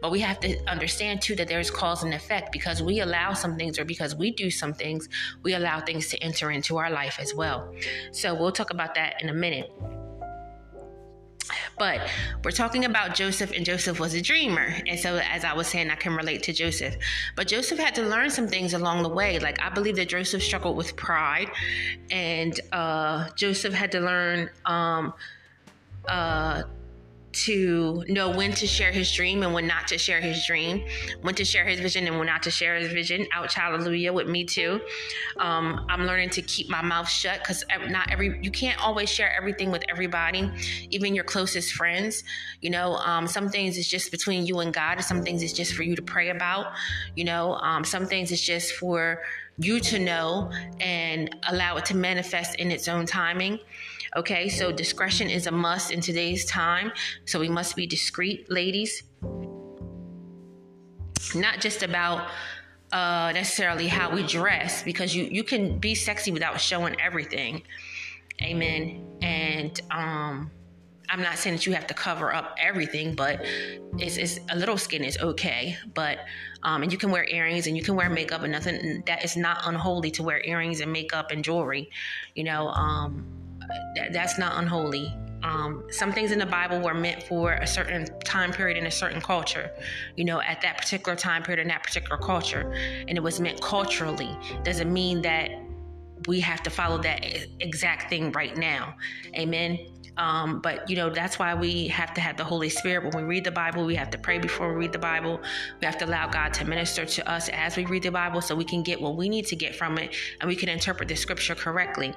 but 0.00 0.10
we 0.10 0.20
have 0.20 0.40
to 0.40 0.58
understand 0.68 1.22
too 1.22 1.36
that 1.36 1.48
there's 1.48 1.70
cause 1.70 2.02
and 2.02 2.14
effect 2.14 2.52
because 2.52 2.82
we 2.82 3.00
allow 3.00 3.32
some 3.32 3.56
things 3.56 3.78
or 3.78 3.84
because 3.84 4.14
we 4.14 4.30
do 4.30 4.50
some 4.50 4.72
things, 4.72 5.08
we 5.42 5.54
allow 5.54 5.80
things 5.86 6.08
to 6.08 6.18
enter 6.22 6.50
into 6.50 6.76
our 6.76 6.90
life 6.90 7.18
as 7.20 7.34
well. 7.34 7.72
So 8.12 8.34
we'll 8.34 8.52
talk 8.52 8.70
about 8.70 8.94
that 8.94 9.22
in 9.22 9.28
a 9.28 9.34
minute. 9.34 9.70
But 11.78 12.08
we're 12.42 12.52
talking 12.52 12.84
about 12.84 13.14
Joseph, 13.14 13.52
and 13.52 13.64
Joseph 13.64 14.00
was 14.00 14.14
a 14.14 14.22
dreamer. 14.22 14.74
And 14.86 14.98
so, 14.98 15.16
as 15.16 15.44
I 15.44 15.52
was 15.52 15.66
saying, 15.66 15.90
I 15.90 15.96
can 15.96 16.14
relate 16.14 16.42
to 16.44 16.52
Joseph. 16.52 16.96
But 17.36 17.48
Joseph 17.48 17.78
had 17.78 17.94
to 17.96 18.02
learn 18.02 18.30
some 18.30 18.48
things 18.48 18.74
along 18.74 19.02
the 19.02 19.08
way. 19.08 19.38
Like, 19.38 19.60
I 19.60 19.70
believe 19.70 19.96
that 19.96 20.08
Joseph 20.08 20.42
struggled 20.42 20.76
with 20.76 20.96
pride, 20.96 21.50
and 22.10 22.58
uh, 22.72 23.28
Joseph 23.36 23.74
had 23.74 23.92
to 23.92 24.00
learn 24.00 24.50
um, 24.64 25.12
uh, 26.08 26.62
to 27.34 28.04
know 28.08 28.30
when 28.30 28.52
to 28.52 28.66
share 28.66 28.92
his 28.92 29.12
dream 29.12 29.42
and 29.42 29.52
when 29.52 29.66
not 29.66 29.88
to 29.88 29.98
share 29.98 30.20
his 30.20 30.46
dream, 30.46 30.84
when 31.22 31.34
to 31.34 31.44
share 31.44 31.64
his 31.64 31.80
vision 31.80 32.06
and 32.06 32.18
when 32.18 32.26
not 32.26 32.42
to 32.44 32.50
share 32.50 32.76
his 32.76 32.92
vision. 32.92 33.26
Ouch, 33.32 33.54
hallelujah, 33.54 34.12
with 34.12 34.28
me 34.28 34.44
too. 34.44 34.80
Um, 35.38 35.84
I'm 35.88 36.06
learning 36.06 36.30
to 36.30 36.42
keep 36.42 36.68
my 36.68 36.82
mouth 36.82 37.08
shut 37.08 37.40
because 37.40 37.64
not 37.88 38.10
every 38.10 38.38
you 38.42 38.50
can't 38.50 38.80
always 38.82 39.10
share 39.10 39.32
everything 39.36 39.70
with 39.70 39.84
everybody, 39.88 40.50
even 40.90 41.14
your 41.14 41.24
closest 41.24 41.72
friends. 41.72 42.22
You 42.60 42.70
know, 42.70 42.94
um, 42.96 43.26
some 43.26 43.48
things 43.48 43.76
is 43.76 43.88
just 43.88 44.10
between 44.10 44.46
you 44.46 44.60
and 44.60 44.72
God, 44.72 45.00
some 45.02 45.22
things 45.22 45.42
is 45.42 45.52
just 45.52 45.74
for 45.74 45.82
you 45.82 45.96
to 45.96 46.02
pray 46.02 46.30
about. 46.30 46.72
You 47.16 47.24
know, 47.24 47.54
um, 47.54 47.84
some 47.84 48.06
things 48.06 48.30
is 48.30 48.40
just 48.40 48.72
for 48.72 49.22
you 49.58 49.80
to 49.80 49.98
know 49.98 50.50
and 50.80 51.34
allow 51.48 51.76
it 51.76 51.84
to 51.86 51.96
manifest 51.96 52.56
in 52.56 52.70
its 52.70 52.88
own 52.88 53.06
timing. 53.06 53.58
Okay, 54.16 54.48
so 54.48 54.70
discretion 54.70 55.28
is 55.28 55.48
a 55.48 55.50
must 55.50 55.90
in 55.90 56.00
today's 56.00 56.44
time. 56.44 56.92
So 57.24 57.40
we 57.40 57.48
must 57.48 57.74
be 57.74 57.86
discreet, 57.86 58.48
ladies. 58.48 59.02
Not 61.34 61.60
just 61.60 61.82
about 61.82 62.28
uh, 62.92 63.32
necessarily 63.34 63.88
how 63.88 64.14
we 64.14 64.22
dress, 64.22 64.84
because 64.84 65.16
you 65.16 65.24
you 65.24 65.42
can 65.42 65.78
be 65.78 65.96
sexy 65.96 66.30
without 66.30 66.60
showing 66.60 66.94
everything. 67.00 67.62
Amen. 68.40 69.04
And 69.20 69.80
um, 69.90 70.50
I'm 71.08 71.20
not 71.20 71.36
saying 71.36 71.56
that 71.56 71.66
you 71.66 71.72
have 71.72 71.86
to 71.88 71.94
cover 71.94 72.32
up 72.32 72.54
everything, 72.58 73.16
but 73.16 73.44
it's, 73.98 74.16
it's 74.16 74.38
a 74.50 74.56
little 74.56 74.78
skin 74.78 75.02
is 75.02 75.18
okay. 75.18 75.76
But 75.92 76.20
um, 76.62 76.84
and 76.84 76.92
you 76.92 76.98
can 76.98 77.10
wear 77.10 77.24
earrings 77.28 77.66
and 77.66 77.76
you 77.76 77.82
can 77.82 77.96
wear 77.96 78.08
makeup 78.08 78.42
and 78.42 78.52
nothing 78.52 79.02
that 79.06 79.24
is 79.24 79.36
not 79.36 79.58
unholy 79.64 80.12
to 80.12 80.22
wear 80.22 80.40
earrings 80.44 80.78
and 80.80 80.92
makeup 80.92 81.32
and 81.32 81.42
jewelry. 81.42 81.90
You 82.34 82.44
know, 82.44 82.68
um, 82.68 83.43
that's 84.12 84.38
not 84.38 84.58
unholy. 84.58 85.14
Um, 85.44 85.84
some 85.90 86.10
things 86.10 86.32
in 86.32 86.38
the 86.38 86.46
Bible 86.46 86.80
were 86.80 86.94
meant 86.94 87.22
for 87.22 87.52
a 87.52 87.66
certain 87.66 88.06
time 88.20 88.50
period 88.50 88.78
in 88.78 88.86
a 88.86 88.90
certain 88.90 89.20
culture, 89.20 89.70
you 90.16 90.24
know, 90.24 90.40
at 90.40 90.62
that 90.62 90.78
particular 90.78 91.14
time 91.14 91.42
period 91.42 91.60
in 91.60 91.68
that 91.68 91.82
particular 91.82 92.16
culture, 92.16 92.72
and 93.06 93.10
it 93.10 93.22
was 93.22 93.40
meant 93.40 93.60
culturally. 93.60 94.36
Doesn't 94.62 94.90
mean 94.90 95.20
that 95.22 95.50
we 96.26 96.40
have 96.40 96.62
to 96.62 96.70
follow 96.70 96.96
that 97.02 97.22
exact 97.60 98.08
thing 98.08 98.32
right 98.32 98.56
now. 98.56 98.94
Amen. 99.36 99.78
Um, 100.16 100.60
but 100.60 100.88
you 100.88 100.94
know 100.96 101.10
that's 101.10 101.40
why 101.40 101.54
we 101.54 101.88
have 101.88 102.14
to 102.14 102.20
have 102.20 102.36
the 102.36 102.44
Holy 102.44 102.68
Spirit 102.68 103.12
when 103.12 103.24
we 103.24 103.28
read 103.28 103.44
the 103.44 103.50
Bible. 103.50 103.84
We 103.84 103.96
have 103.96 104.10
to 104.10 104.18
pray 104.18 104.38
before 104.38 104.72
we 104.72 104.76
read 104.76 104.92
the 104.92 104.98
Bible. 104.98 105.40
We 105.80 105.84
have 105.84 105.98
to 105.98 106.06
allow 106.06 106.28
God 106.28 106.54
to 106.54 106.64
minister 106.64 107.04
to 107.04 107.30
us 107.30 107.50
as 107.50 107.76
we 107.76 107.84
read 107.84 108.04
the 108.04 108.12
Bible, 108.12 108.40
so 108.40 108.54
we 108.54 108.64
can 108.64 108.82
get 108.82 109.00
what 109.00 109.16
we 109.16 109.28
need 109.28 109.46
to 109.46 109.56
get 109.56 109.74
from 109.74 109.98
it, 109.98 110.14
and 110.40 110.48
we 110.48 110.54
can 110.54 110.68
interpret 110.68 111.08
the 111.08 111.16
Scripture 111.16 111.56
correctly 111.56 112.14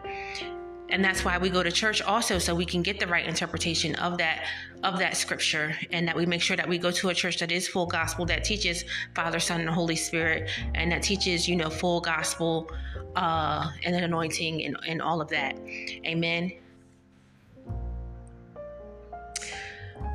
and 0.89 1.03
that's 1.03 1.25
why 1.25 1.37
we 1.37 1.49
go 1.49 1.61
to 1.61 1.71
church 1.71 2.01
also 2.01 2.37
so 2.39 2.55
we 2.55 2.65
can 2.65 2.81
get 2.81 2.99
the 2.99 3.07
right 3.07 3.25
interpretation 3.25 3.95
of 3.95 4.17
that 4.17 4.45
of 4.83 4.99
that 4.99 5.17
scripture 5.17 5.75
and 5.91 6.07
that 6.07 6.15
we 6.15 6.25
make 6.25 6.41
sure 6.41 6.55
that 6.55 6.67
we 6.67 6.77
go 6.77 6.91
to 6.91 7.09
a 7.09 7.13
church 7.13 7.39
that 7.39 7.51
is 7.51 7.67
full 7.67 7.85
gospel 7.85 8.25
that 8.25 8.43
teaches 8.43 8.85
father 9.15 9.39
son 9.39 9.61
and 9.61 9.69
holy 9.69 9.95
spirit 9.95 10.49
and 10.75 10.91
that 10.91 11.01
teaches 11.01 11.47
you 11.47 11.55
know 11.55 11.69
full 11.69 11.99
gospel 11.99 12.69
uh 13.15 13.69
and 13.83 13.95
an 13.95 14.03
anointing 14.03 14.63
and, 14.63 14.77
and 14.87 15.01
all 15.01 15.19
of 15.21 15.27
that. 15.29 15.57
Amen. 16.05 16.51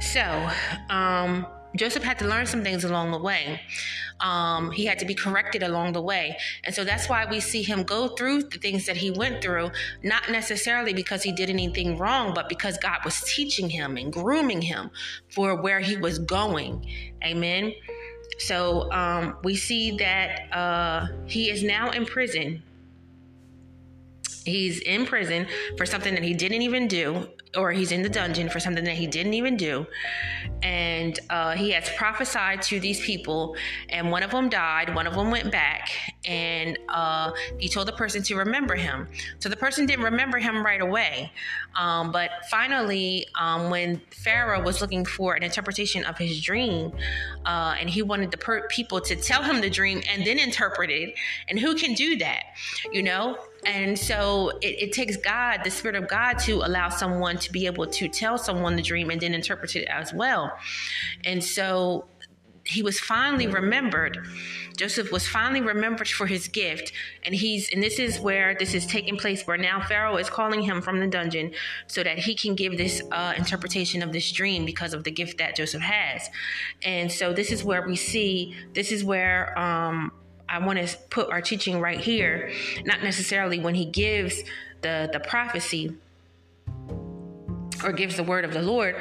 So 0.00 0.48
um 0.88 1.46
Joseph 1.76 2.02
had 2.02 2.18
to 2.18 2.26
learn 2.26 2.46
some 2.46 2.62
things 2.62 2.84
along 2.84 3.10
the 3.12 3.18
way. 3.18 3.60
Um, 4.20 4.70
he 4.70 4.84
had 4.84 4.98
to 5.00 5.06
be 5.06 5.14
corrected 5.14 5.62
along 5.62 5.92
the 5.92 6.02
way. 6.02 6.36
And 6.64 6.74
so 6.74 6.84
that's 6.84 7.08
why 7.08 7.24
we 7.24 7.40
see 7.40 7.62
him 7.62 7.82
go 7.82 8.08
through 8.08 8.44
the 8.44 8.58
things 8.58 8.86
that 8.86 8.96
he 8.96 9.10
went 9.10 9.42
through, 9.42 9.70
not 10.02 10.30
necessarily 10.30 10.92
because 10.92 11.22
he 11.22 11.32
did 11.32 11.50
anything 11.50 11.98
wrong, 11.98 12.34
but 12.34 12.48
because 12.48 12.78
God 12.78 12.98
was 13.04 13.20
teaching 13.22 13.68
him 13.70 13.96
and 13.96 14.12
grooming 14.12 14.62
him 14.62 14.90
for 15.28 15.60
where 15.60 15.80
he 15.80 15.96
was 15.96 16.18
going. 16.18 16.86
Amen. 17.24 17.72
So 18.38 18.90
um, 18.92 19.36
we 19.42 19.56
see 19.56 19.96
that 19.98 20.52
uh, 20.52 21.06
he 21.26 21.50
is 21.50 21.62
now 21.62 21.90
in 21.90 22.06
prison 22.06 22.62
he's 24.44 24.80
in 24.80 25.06
prison 25.06 25.46
for 25.76 25.86
something 25.86 26.14
that 26.14 26.22
he 26.22 26.34
didn't 26.34 26.62
even 26.62 26.88
do 26.88 27.28
or 27.56 27.70
he's 27.70 27.92
in 27.92 28.02
the 28.02 28.08
dungeon 28.08 28.48
for 28.48 28.58
something 28.58 28.84
that 28.84 28.94
he 28.94 29.06
didn't 29.06 29.34
even 29.34 29.56
do. 29.56 29.86
And 30.62 31.18
uh, 31.28 31.52
he 31.52 31.70
has 31.72 31.88
prophesied 31.96 32.62
to 32.62 32.80
these 32.80 33.00
people 33.00 33.56
and 33.90 34.10
one 34.10 34.22
of 34.22 34.30
them 34.30 34.48
died 34.48 34.94
one 34.94 35.06
of 35.06 35.14
them 35.14 35.30
went 35.30 35.50
back 35.52 35.90
and 36.24 36.78
uh, 36.88 37.32
he 37.58 37.68
told 37.68 37.88
the 37.88 37.92
person 37.92 38.22
to 38.22 38.36
remember 38.36 38.74
him. 38.74 39.08
So 39.38 39.48
the 39.48 39.56
person 39.56 39.86
didn't 39.86 40.04
remember 40.04 40.38
him 40.38 40.64
right 40.64 40.80
away. 40.80 41.32
Um, 41.76 42.12
but 42.12 42.30
finally 42.50 43.26
um, 43.38 43.70
when 43.70 44.00
pharaoh 44.10 44.62
was 44.62 44.80
looking 44.80 45.04
for 45.04 45.34
an 45.34 45.42
interpretation 45.42 46.04
of 46.04 46.16
his 46.18 46.40
dream 46.40 46.92
uh, 47.44 47.76
and 47.78 47.88
he 47.88 48.02
wanted 48.02 48.30
the 48.30 48.36
per- 48.36 48.66
people 48.68 49.00
to 49.00 49.16
tell 49.16 49.42
him 49.42 49.60
the 49.60 49.70
dream 49.70 50.02
and 50.08 50.26
then 50.26 50.38
interpret 50.38 50.90
it 50.90 51.14
and 51.48 51.58
who 51.58 51.74
can 51.74 51.94
do 51.94 52.16
that 52.16 52.44
you 52.92 53.02
know 53.02 53.38
and 53.64 53.96
so 53.98 54.50
it, 54.60 54.82
it, 54.82 54.92
takes 54.92 55.16
God, 55.16 55.60
the 55.62 55.70
Spirit 55.70 55.96
of 55.96 56.08
God, 56.08 56.38
to 56.40 56.62
allow 56.64 56.88
someone 56.88 57.38
to 57.38 57.52
be 57.52 57.66
able 57.66 57.86
to 57.86 58.08
tell 58.08 58.36
someone 58.36 58.74
the 58.74 58.82
dream 58.82 59.10
and 59.10 59.20
then 59.20 59.34
interpret 59.34 59.76
it 59.76 59.84
as 59.84 60.12
well. 60.12 60.52
And 61.24 61.42
so 61.42 62.06
he 62.64 62.82
was 62.82 62.98
finally 62.98 63.46
remembered. 63.46 64.18
Joseph 64.76 65.12
was 65.12 65.28
finally 65.28 65.60
remembered 65.60 66.08
for 66.08 66.26
his 66.26 66.48
gift. 66.48 66.92
And 67.24 67.34
he's, 67.34 67.68
and 67.72 67.82
this 67.82 67.98
is 67.98 68.20
where 68.20 68.54
this 68.58 68.74
is 68.74 68.86
taking 68.86 69.16
place, 69.16 69.46
where 69.46 69.56
now 69.56 69.80
Pharaoh 69.80 70.16
is 70.16 70.30
calling 70.30 70.62
him 70.62 70.80
from 70.80 71.00
the 71.00 71.06
dungeon 71.06 71.52
so 71.86 72.02
that 72.02 72.18
he 72.18 72.34
can 72.34 72.54
give 72.54 72.78
this 72.78 73.02
uh, 73.10 73.34
interpretation 73.36 74.02
of 74.02 74.12
this 74.12 74.30
dream 74.32 74.64
because 74.64 74.94
of 74.94 75.04
the 75.04 75.10
gift 75.10 75.38
that 75.38 75.56
Joseph 75.56 75.82
has. 75.82 76.28
And 76.82 77.10
so 77.10 77.32
this 77.32 77.50
is 77.52 77.62
where 77.64 77.86
we 77.86 77.96
see, 77.96 78.56
this 78.72 78.92
is 78.92 79.04
where, 79.04 79.58
um, 79.58 80.12
I 80.52 80.58
want 80.58 80.78
to 80.86 80.96
put 81.08 81.30
our 81.30 81.40
teaching 81.40 81.80
right 81.80 81.98
here, 81.98 82.52
not 82.84 83.02
necessarily 83.02 83.58
when 83.58 83.74
he 83.74 83.86
gives 83.86 84.42
the 84.82 85.08
the 85.12 85.20
prophecy 85.20 85.96
or 87.82 87.92
gives 87.92 88.16
the 88.16 88.22
word 88.22 88.44
of 88.44 88.52
the 88.52 88.62
Lord, 88.62 88.96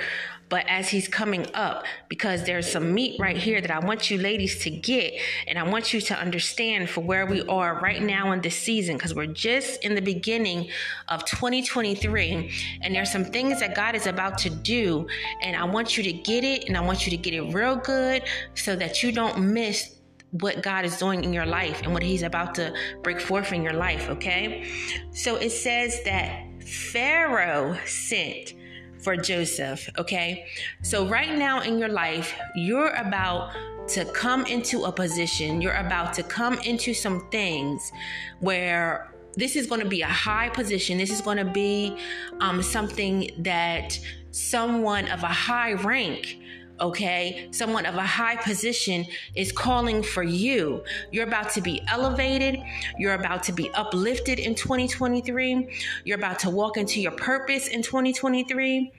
but 0.51 0.65
as 0.67 0.89
he's 0.89 1.07
coming 1.07 1.45
up, 1.53 1.85
because 2.09 2.43
there's 2.45 2.69
some 2.69 2.93
meat 2.93 3.19
right 3.19 3.37
here 3.37 3.61
that 3.61 3.71
I 3.71 3.79
want 3.79 4.09
you 4.09 4.17
ladies 4.17 4.59
to 4.63 4.69
get, 4.69 5.13
and 5.47 5.57
I 5.59 5.63
want 5.63 5.93
you 5.93 6.01
to 6.01 6.19
understand 6.19 6.89
for 6.89 7.01
where 7.01 7.25
we 7.25 7.41
are 7.43 7.79
right 7.79 8.01
now 8.01 8.31
in 8.31 8.41
this 8.41 8.57
season, 8.57 8.97
because 8.97 9.13
we're 9.13 9.27
just 9.27 9.83
in 9.85 9.95
the 9.95 10.01
beginning 10.01 10.69
of 11.09 11.23
2023, 11.25 12.51
and 12.81 12.93
there's 12.95 13.11
some 13.11 13.23
things 13.23 13.59
that 13.59 13.75
God 13.75 13.95
is 13.95 14.07
about 14.07 14.37
to 14.39 14.49
do, 14.49 15.07
and 15.41 15.55
I 15.55 15.63
want 15.63 15.95
you 15.95 16.03
to 16.03 16.11
get 16.11 16.43
it, 16.43 16.67
and 16.67 16.75
I 16.75 16.81
want 16.81 17.05
you 17.05 17.11
to 17.11 17.17
get 17.17 17.33
it 17.33 17.53
real 17.53 17.75
good 17.75 18.23
so 18.55 18.75
that 18.75 19.03
you 19.03 19.11
don't 19.11 19.53
miss 19.53 19.95
what 20.31 20.63
God 20.63 20.85
is 20.85 20.97
doing 20.97 21.23
in 21.23 21.33
your 21.33 21.45
life 21.45 21.81
and 21.83 21.93
what 21.93 22.03
He's 22.03 22.23
about 22.23 22.55
to 22.55 22.73
break 23.03 23.19
forth 23.19 23.51
in 23.51 23.63
your 23.63 23.73
life, 23.73 24.09
okay? 24.09 24.69
So 25.11 25.35
it 25.35 25.51
says 25.51 26.03
that 26.03 26.45
Pharaoh 26.63 27.77
sent 27.85 28.53
for 28.99 29.17
Joseph, 29.17 29.89
okay? 29.97 30.45
So 30.83 31.07
right 31.07 31.37
now 31.37 31.61
in 31.61 31.77
your 31.77 31.89
life, 31.89 32.33
you're 32.55 32.91
about 32.91 33.51
to 33.89 34.05
come 34.05 34.45
into 34.45 34.83
a 34.85 34.91
position, 34.91 35.61
you're 35.61 35.73
about 35.73 36.13
to 36.13 36.23
come 36.23 36.59
into 36.59 36.93
some 36.93 37.27
things 37.29 37.91
where 38.39 39.11
this 39.35 39.55
is 39.55 39.65
going 39.67 39.81
to 39.81 39.87
be 39.87 40.01
a 40.01 40.07
high 40.07 40.49
position. 40.49 40.97
This 40.97 41.11
is 41.11 41.21
going 41.21 41.37
to 41.37 41.45
be 41.45 41.97
um, 42.39 42.61
something 42.61 43.31
that 43.39 43.97
someone 44.31 45.07
of 45.07 45.23
a 45.23 45.27
high 45.27 45.73
rank 45.73 46.37
okay? 46.81 47.47
Someone 47.51 47.85
of 47.85 47.95
a 47.95 48.05
high 48.05 48.35
position 48.37 49.05
is 49.35 49.51
calling 49.51 50.03
for 50.03 50.23
you. 50.23 50.83
You're 51.11 51.27
about 51.27 51.49
to 51.51 51.61
be 51.61 51.81
elevated. 51.87 52.59
You're 52.97 53.13
about 53.13 53.43
to 53.43 53.53
be 53.53 53.69
uplifted 53.71 54.39
in 54.39 54.55
2023. 54.55 55.69
You're 56.03 56.17
about 56.17 56.39
to 56.39 56.49
walk 56.49 56.77
into 56.77 56.99
your 56.99 57.11
purpose 57.11 57.67
in 57.67 57.81
2023. 57.81 58.91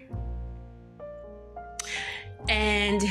And 2.48 3.02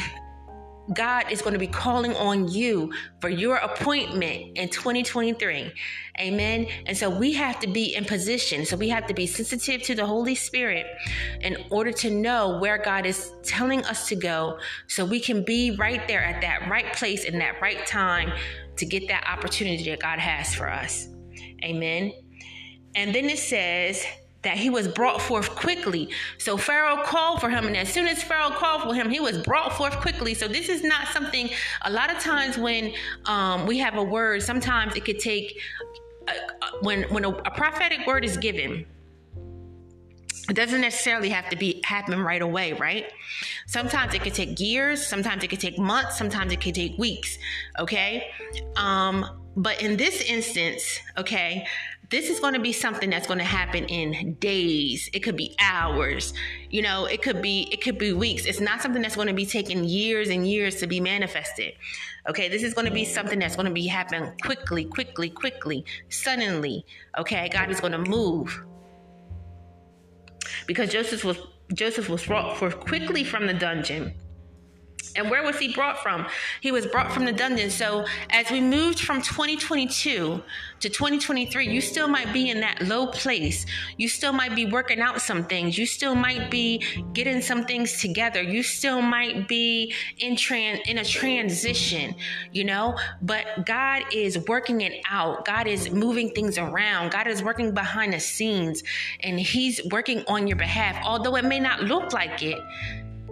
God 0.94 1.32
is 1.32 1.42
going 1.42 1.54
to 1.54 1.60
be 1.60 1.68
calling 1.68 2.16
on 2.16 2.48
you 2.48 2.92
for 3.20 3.30
your 3.30 3.58
appointment 3.58 4.58
in 4.58 4.68
2023. 4.70 5.72
Amen. 6.20 6.68
And 6.86 6.98
so 6.98 7.10
we 7.10 7.34
have 7.34 7.60
to 7.60 7.68
be 7.68 7.96
in 7.96 8.04
position. 8.04 8.66
So 8.66 8.76
we 8.76 8.90
have 8.90 9.08
to 9.08 9.14
be 9.14 9.28
sensitive 9.28 9.84
to 9.84 9.96
the 9.96 10.06
Holy 10.06 10.36
Spirit 10.36 10.88
in 11.42 11.58
order 11.70 11.92
to 11.94 12.10
know 12.10 12.58
where 12.60 12.78
God 12.78 13.06
is 13.06 13.32
telling 13.44 13.86
us 13.86 14.08
to 14.10 14.16
go 14.16 14.60
so 14.88 15.06
we 15.06 15.20
can 15.20 15.44
be 15.44 15.72
right 15.72 16.06
there 16.08 16.24
at 16.24 16.42
that 16.42 16.70
right 16.70 16.92
place 16.94 17.24
in 17.26 17.40
that 17.40 17.62
right 17.62 17.86
time 17.86 18.32
to 18.78 18.86
get 18.86 19.08
that 19.08 19.26
opportunity 19.28 19.90
that 19.90 20.00
God 20.00 20.20
has 20.20 20.54
for 20.54 20.70
us. 20.70 21.08
Amen. 21.64 22.12
And 22.96 23.16
then 23.16 23.26
it 23.26 23.40
says, 23.40 24.04
that 24.44 24.58
he 24.58 24.70
was 24.70 24.88
brought 24.88 25.22
forth 25.22 25.50
quickly. 25.56 26.10
So 26.38 26.58
Pharaoh 26.58 27.04
called 27.04 27.42
for 27.42 27.50
him, 27.50 27.68
and 27.68 27.78
as 27.78 27.92
soon 27.92 28.08
as 28.08 28.24
Pharaoh 28.24 28.50
called 28.50 28.84
for 28.84 28.94
him, 28.94 29.10
he 29.10 29.20
was 29.20 29.38
brought 29.40 29.74
forth 29.74 29.96
quickly. 29.98 30.34
So 30.34 30.48
this 30.48 30.68
is 30.70 30.84
not 30.84 31.08
something. 31.10 31.50
A 31.84 31.92
lot 31.92 32.12
of 32.12 32.20
times 32.20 32.58
when 32.58 32.94
um, 33.26 33.68
we 33.68 33.78
have 33.80 33.96
a 33.98 34.04
word, 34.04 34.42
sometimes 34.42 34.96
it 34.96 35.06
could 35.06 35.20
take 35.20 35.60
uh, 36.28 36.32
uh, 36.32 36.68
when 36.82 37.04
when 37.04 37.26
a, 37.26 37.30
a 37.30 37.52
prophetic 37.52 38.06
word 38.08 38.26
is 38.26 38.38
given. 38.38 38.86
It 40.50 40.56
doesn't 40.56 40.82
necessarily 40.82 41.30
have 41.30 41.50
to 41.52 41.56
be 41.56 41.82
happen 41.84 42.20
right 42.20 42.42
away, 42.42 42.74
right? 42.74 43.06
Sometimes 43.68 44.14
it 44.16 44.22
could 44.22 44.34
take 44.34 44.60
years, 44.60 45.06
sometimes 45.06 45.44
it 45.44 45.50
could 45.50 45.60
take 45.60 45.78
months, 45.78 46.18
sometimes 46.18 46.52
it 46.52 46.60
could 46.60 46.76
take 46.76 46.98
weeks. 46.98 47.38
Okay, 47.80 48.28
um, 48.76 49.26
but 49.56 49.82
in 49.82 49.98
this 49.98 50.22
instance, 50.22 51.00
okay, 51.18 51.68
this 52.12 52.30
is 52.30 52.40
going 52.40 52.54
to 52.54 52.60
be 52.60 52.74
something 52.74 53.10
that's 53.10 53.26
going 53.26 53.40
to 53.40 53.46
happen 53.46 53.86
in 53.86 54.36
days. 54.36 55.10
It 55.14 55.20
could 55.20 55.38
be 55.38 55.56
hours 55.60 56.34
you 56.70 56.82
know 56.82 57.06
it 57.06 57.22
could 57.22 57.42
be 57.42 57.68
it 57.72 57.82
could 57.82 57.98
be 57.98 58.14
weeks. 58.14 58.46
It's 58.46 58.60
not 58.60 58.82
something 58.82 59.02
that's 59.02 59.16
going 59.16 59.28
to 59.28 59.34
be 59.34 59.46
taking 59.46 59.84
years 59.84 60.30
and 60.30 60.48
years 60.48 60.76
to 60.78 60.88
be 60.88 61.00
manifested 61.00 61.74
okay? 62.30 62.50
This 62.50 62.64
is 62.64 62.74
going 62.74 62.88
to 62.88 62.94
be 62.94 63.06
something 63.06 63.40
that's 63.40 63.56
going 63.56 63.68
to 63.68 63.74
be 63.74 63.88
happening 63.88 64.32
quickly 64.42 64.86
quickly 64.86 65.30
quickly 65.30 65.86
suddenly 66.10 66.86
okay? 67.18 67.50
God 67.50 67.70
is 67.72 67.80
going 67.80 67.94
to 67.94 68.00
move. 68.00 68.64
Because 70.68 70.92
joseph 70.92 71.24
was 71.24 71.38
joseph 71.74 72.10
was 72.10 72.26
brought 72.26 72.58
forth 72.58 72.80
quickly 72.80 73.24
from 73.24 73.48
the 73.48 73.54
dungeon 73.54 74.14
and 75.16 75.30
where 75.30 75.44
was 75.44 75.58
he 75.58 75.74
brought 75.74 76.02
from? 76.02 76.26
He 76.62 76.72
was 76.72 76.86
brought 76.86 77.12
from 77.12 77.26
the 77.26 77.32
dungeon. 77.32 77.70
So 77.70 78.06
as 78.30 78.50
we 78.50 78.62
moved 78.62 79.00
from 79.00 79.22
2022 79.22 80.42
to 80.80 80.90
2023, 80.90 81.68
you 81.68 81.82
still 81.82 82.08
might 82.08 82.32
be 82.34 82.50
in 82.50 82.62
that 82.62 82.82
low 82.84 83.08
place. 83.08 83.66
You 83.98 84.08
still 84.08 84.34
might 84.34 84.56
be 84.56 84.66
working 84.66 85.02
out 85.02 85.22
some 85.22 85.44
things. 85.44 85.78
You 85.78 85.86
still 85.86 86.16
might 86.16 86.50
be 86.50 86.84
getting 87.14 87.42
some 87.42 87.66
things 87.66 88.00
together. 88.00 88.42
You 88.42 88.64
still 88.64 89.02
might 89.02 89.48
be 89.48 89.94
in 90.20 90.36
trans 90.36 90.80
in 90.86 90.98
a 90.98 91.06
transition, 91.06 92.16
you 92.52 92.64
know, 92.64 92.98
but 93.22 93.66
God 93.66 94.04
is 94.14 94.38
working 94.48 94.82
it 94.82 94.94
out. 95.10 95.46
God 95.46 95.68
is 95.68 95.92
moving 95.92 96.30
things 96.32 96.58
around. 96.58 97.12
God 97.12 97.28
is 97.28 97.44
working 97.44 97.74
behind 97.74 98.14
the 98.14 98.20
scenes 98.20 98.84
and 99.22 99.40
he's 99.40 99.82
working 99.92 100.24
on 100.28 100.48
your 100.48 100.58
behalf. 100.58 101.02
Although 101.06 101.36
it 101.36 101.46
may 101.46 101.60
not 101.60 101.84
look 101.84 102.14
like 102.14 102.42
it, 102.42 102.60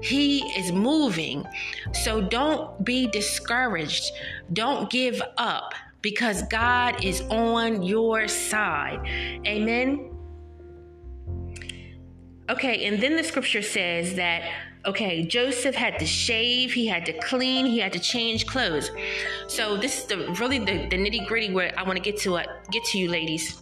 he 0.02 0.42
is 0.58 0.72
moving. 0.72 1.46
So 1.94 2.22
don't 2.22 2.84
be 2.84 3.08
discouraged. 3.08 4.12
Don't 4.54 4.90
give 4.90 5.22
up 5.38 5.74
because 6.02 6.44
God 6.44 7.04
is 7.04 7.22
on 7.30 7.84
your 7.84 8.28
side. 8.28 9.02
Amen. 9.46 10.12
Okay, 12.50 12.86
and 12.86 13.02
then 13.02 13.16
the 13.16 13.24
scripture 13.24 13.62
says 13.62 14.16
that 14.16 14.50
okay, 14.86 15.24
Joseph 15.24 15.76
had 15.76 16.00
to 16.00 16.06
shave, 16.06 16.74
he 16.74 16.88
had 16.88 17.06
to 17.06 17.14
clean, 17.20 17.66
he 17.66 17.80
had 17.80 17.94
to 17.94 18.00
change 18.00 18.48
clothes. 18.48 18.90
So 19.48 19.78
this 19.78 20.00
is 20.00 20.06
the 20.06 20.32
really 20.40 20.60
the, 20.60 20.88
the 20.90 20.98
nitty 20.98 21.28
gritty 21.28 21.54
where 21.54 21.74
I 21.78 21.84
want 21.84 21.98
to 21.98 22.04
get 22.04 22.20
to 22.22 22.38
it, 22.38 22.48
get 22.72 22.84
to 22.86 22.98
you 22.98 23.10
ladies. 23.10 23.62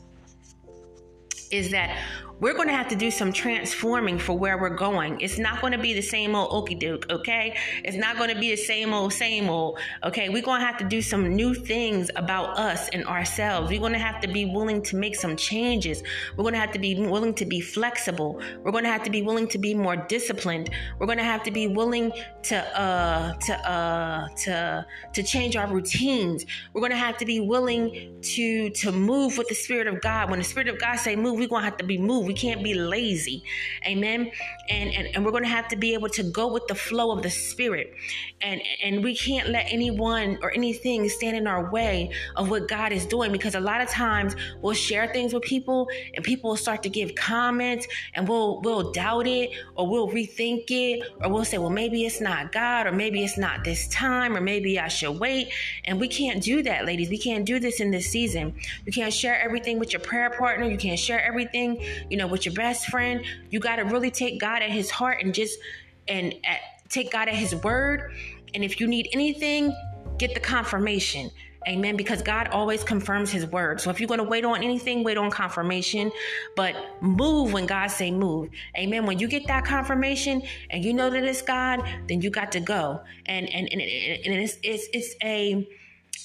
Is 1.51 1.71
that 1.71 1.97
we're 2.39 2.53
going 2.53 2.67
to 2.67 2.73
have 2.73 2.87
to 2.87 2.95
do 2.95 3.09
some 3.09 3.33
transforming 3.33 4.19
for 4.19 4.37
where 4.37 4.59
we're 4.59 4.75
going. 4.75 5.19
It's 5.21 5.39
not 5.39 5.59
going 5.59 5.73
to 5.73 5.79
be 5.79 5.93
the 5.93 6.01
same 6.01 6.35
old 6.35 6.51
okey 6.51 6.75
doke, 6.75 7.09
okay? 7.09 7.57
It's 7.83 7.97
not 7.97 8.17
going 8.17 8.29
to 8.29 8.39
be 8.39 8.51
the 8.51 8.61
same 8.61 8.93
old, 8.93 9.11
same 9.13 9.49
old, 9.49 9.79
okay? 10.03 10.29
We're 10.29 10.43
going 10.43 10.61
to 10.61 10.67
have 10.67 10.77
to 10.77 10.83
do 10.83 11.01
some 11.01 11.35
new 11.35 11.55
things 11.55 12.11
about 12.15 12.57
us 12.57 12.89
and 12.89 13.05
ourselves. 13.05 13.71
We're 13.71 13.79
going 13.79 13.93
to 13.93 13.99
have 13.99 14.21
to 14.21 14.27
be 14.27 14.45
willing 14.45 14.83
to 14.83 14.95
make 14.95 15.15
some 15.15 15.35
changes. 15.35 16.03
We're 16.35 16.43
going 16.43 16.53
to 16.53 16.59
have 16.59 16.71
to 16.73 16.79
be 16.79 16.93
willing 16.95 17.33
to 17.35 17.45
be 17.45 17.59
flexible. 17.59 18.39
We're 18.61 18.71
going 18.71 18.83
to 18.83 18.91
have 18.91 19.03
to 19.03 19.09
be 19.09 19.23
willing 19.23 19.47
to 19.47 19.57
be 19.57 19.73
more 19.73 19.95
disciplined. 19.95 20.69
We're 20.99 21.07
going 21.07 21.17
to 21.17 21.23
have 21.23 21.41
to 21.43 21.51
be 21.51 21.67
willing 21.67 22.11
to, 22.43 22.79
uh, 22.79 23.33
to, 23.33 23.69
uh, 23.69 24.27
to, 24.43 24.85
to 25.13 25.23
change 25.23 25.55
our 25.55 25.67
routines. 25.67 26.45
We're 26.73 26.81
going 26.81 26.91
to 26.91 26.97
have 26.97 27.17
to 27.17 27.25
be 27.25 27.39
willing 27.39 28.21
to, 28.21 28.69
to 28.69 28.91
move 28.91 29.39
with 29.39 29.47
the 29.47 29.55
Spirit 29.55 29.87
of 29.87 30.01
God. 30.01 30.29
When 30.29 30.37
the 30.37 30.45
Spirit 30.45 30.67
of 30.67 30.79
God 30.79 30.97
say 30.97 31.15
move, 31.15 31.39
we're 31.39 31.47
going 31.47 31.63
to 31.63 31.69
have 31.69 31.77
to 31.77 31.85
be 31.85 31.97
moved 31.97 32.26
We 32.27 32.33
can't 32.33 32.63
be 32.63 32.73
lazy. 32.73 33.43
Amen. 33.85 34.31
And, 34.69 34.93
and, 34.93 35.07
and 35.15 35.25
we're 35.25 35.31
going 35.31 35.43
to 35.43 35.49
have 35.49 35.67
to 35.69 35.75
be 35.75 35.93
able 35.93 36.09
to 36.09 36.23
go 36.23 36.51
with 36.51 36.67
the 36.67 36.75
flow 36.75 37.11
of 37.11 37.23
the 37.23 37.29
Spirit. 37.29 37.93
And, 38.41 38.61
and 38.83 39.03
we 39.03 39.15
can't 39.15 39.49
let 39.49 39.65
anyone 39.69 40.37
or 40.41 40.51
anything 40.53 41.07
stand 41.09 41.37
in 41.37 41.47
our 41.47 41.71
way 41.71 42.11
of 42.35 42.49
what 42.49 42.67
God 42.67 42.91
is 42.91 43.05
doing 43.05 43.31
because 43.31 43.55
a 43.55 43.59
lot 43.59 43.81
of 43.81 43.89
times 43.89 44.35
we'll 44.61 44.73
share 44.73 45.07
things 45.07 45.33
with 45.33 45.43
people 45.43 45.87
and 46.13 46.23
people 46.23 46.49
will 46.51 46.57
start 46.57 46.83
to 46.83 46.89
give 46.89 47.15
comments 47.15 47.87
and 48.13 48.27
we'll, 48.27 48.61
we'll 48.61 48.91
doubt 48.91 49.27
it 49.27 49.51
or 49.75 49.87
we'll 49.87 50.09
rethink 50.09 50.65
it 50.69 51.09
or 51.21 51.31
we'll 51.31 51.45
say, 51.45 51.57
well, 51.57 51.69
maybe 51.69 52.05
it's 52.05 52.21
not 52.21 52.51
God 52.51 52.87
or 52.87 52.91
maybe 52.91 53.23
it's 53.23 53.37
not 53.37 53.63
this 53.63 53.87
time 53.87 54.35
or 54.35 54.41
maybe 54.41 54.79
I 54.79 54.87
should 54.89 55.19
wait. 55.19 55.49
And 55.85 55.99
we 55.99 56.07
can't 56.07 56.43
do 56.43 56.61
that, 56.63 56.85
ladies. 56.85 57.09
We 57.09 57.17
can't 57.17 57.45
do 57.45 57.59
this 57.59 57.79
in 57.79 57.91
this 57.91 58.07
season. 58.07 58.55
You 58.85 58.91
can't 58.91 59.13
share 59.13 59.39
everything 59.39 59.79
with 59.79 59.93
your 59.93 60.01
prayer 60.01 60.29
partner. 60.29 60.65
You 60.65 60.77
can't 60.77 60.99
share 60.99 61.23
everything, 61.23 61.81
you 62.09 62.16
know, 62.17 62.27
with 62.27 62.45
your 62.45 62.55
best 62.55 62.87
friend. 62.87 63.23
You 63.49 63.59
got 63.59 63.77
to 63.77 63.83
really 63.83 64.11
take 64.11 64.39
God 64.39 64.61
at 64.61 64.69
his 64.69 64.89
heart 64.89 65.23
and 65.23 65.33
just, 65.33 65.59
and 66.07 66.33
at, 66.43 66.59
take 66.89 67.11
God 67.11 67.27
at 67.27 67.35
his 67.35 67.55
word. 67.55 68.13
And 68.53 68.63
if 68.63 68.79
you 68.79 68.87
need 68.87 69.09
anything, 69.13 69.75
get 70.17 70.33
the 70.33 70.39
confirmation. 70.39 71.29
Amen. 71.67 71.97
Because 71.97 72.21
God 72.21 72.47
always 72.49 72.83
confirms 72.83 73.29
his 73.29 73.45
word. 73.45 73.81
So 73.81 73.89
if 73.89 73.99
you're 73.99 74.07
going 74.07 74.19
to 74.19 74.23
wait 74.23 74.45
on 74.45 74.63
anything, 74.63 75.03
wait 75.03 75.17
on 75.17 75.29
confirmation, 75.29 76.11
but 76.55 76.75
move 77.01 77.51
when 77.51 77.65
God 77.65 77.87
say 77.87 78.09
move. 78.09 78.49
Amen. 78.77 79.05
When 79.05 79.19
you 79.19 79.27
get 79.27 79.47
that 79.47 79.65
confirmation 79.65 80.43
and 80.69 80.85
you 80.85 80.93
know 80.93 81.09
that 81.09 81.23
it's 81.23 81.41
God, 81.41 81.83
then 82.07 82.21
you 82.21 82.29
got 82.29 82.53
to 82.53 82.61
go. 82.61 83.01
And, 83.25 83.49
and, 83.53 83.67
and, 83.69 83.81
and 83.81 84.33
it's, 84.35 84.57
it's, 84.63 84.87
it's 84.93 85.15
a, 85.21 85.67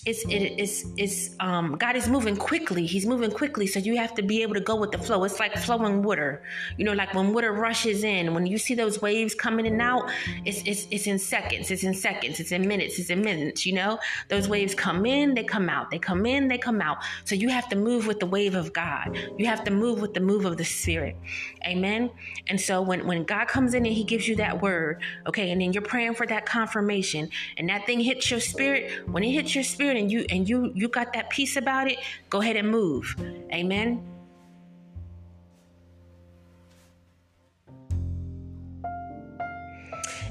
it's 0.04 0.24
it's 0.26 0.84
it's 0.96 1.36
um 1.38 1.76
God 1.76 1.94
is 1.94 2.08
moving 2.08 2.36
quickly. 2.36 2.86
He's 2.86 3.06
moving 3.06 3.30
quickly, 3.30 3.68
so 3.68 3.78
you 3.78 3.96
have 3.96 4.14
to 4.14 4.22
be 4.22 4.42
able 4.42 4.54
to 4.54 4.60
go 4.60 4.74
with 4.74 4.90
the 4.90 4.98
flow. 4.98 5.22
It's 5.22 5.38
like 5.38 5.56
flowing 5.56 6.02
water. 6.02 6.42
You 6.76 6.84
know, 6.84 6.92
like 6.92 7.14
when 7.14 7.32
water 7.32 7.52
rushes 7.52 8.02
in, 8.02 8.34
when 8.34 8.44
you 8.44 8.58
see 8.58 8.74
those 8.74 9.00
waves 9.00 9.32
coming 9.34 9.64
in 9.64 9.74
and 9.74 9.82
out, 9.82 10.10
it's 10.44 10.62
it's 10.66 10.88
it's 10.90 11.06
in 11.06 11.20
seconds, 11.20 11.70
it's 11.70 11.84
in 11.84 11.94
seconds, 11.94 12.40
it's 12.40 12.50
in 12.50 12.66
minutes, 12.66 12.98
it's 12.98 13.10
in 13.10 13.20
minutes, 13.20 13.64
you 13.64 13.74
know? 13.74 14.00
Those 14.28 14.48
waves 14.48 14.74
come 14.74 15.06
in, 15.06 15.34
they 15.34 15.44
come 15.44 15.68
out. 15.68 15.90
They 15.92 16.00
come 16.00 16.26
in, 16.26 16.48
they 16.48 16.58
come 16.58 16.80
out. 16.80 16.98
So 17.24 17.36
you 17.36 17.48
have 17.50 17.68
to 17.68 17.76
move 17.76 18.08
with 18.08 18.18
the 18.18 18.26
wave 18.26 18.56
of 18.56 18.72
God. 18.72 19.16
You 19.38 19.46
have 19.46 19.62
to 19.64 19.70
move 19.70 20.00
with 20.00 20.14
the 20.14 20.20
move 20.20 20.46
of 20.46 20.56
the 20.56 20.64
spirit. 20.64 21.16
Amen. 21.64 22.10
And 22.48 22.60
so 22.60 22.82
when 22.82 23.06
when 23.06 23.22
God 23.22 23.46
comes 23.46 23.72
in 23.74 23.86
and 23.86 23.94
he 23.94 24.02
gives 24.02 24.26
you 24.26 24.34
that 24.36 24.62
word, 24.62 25.00
okay, 25.28 25.52
and 25.52 25.60
then 25.60 25.72
you're 25.72 25.82
praying 25.82 26.14
for 26.14 26.26
that 26.26 26.44
confirmation 26.44 27.28
and 27.56 27.68
that 27.68 27.86
thing 27.86 28.00
hits 28.00 28.30
your 28.32 28.40
spirit, 28.40 28.90
when 29.06 29.22
it 29.22 29.30
hits 29.30 29.54
your 29.54 29.62
spirit 29.62 29.81
and 29.90 30.10
you 30.10 30.24
and 30.30 30.48
you 30.48 30.72
you 30.74 30.88
got 30.88 31.12
that 31.12 31.30
peace 31.30 31.56
about 31.56 31.90
it, 31.90 31.98
go 32.30 32.40
ahead 32.40 32.56
and 32.56 32.70
move. 32.70 33.14
Amen. 33.52 34.02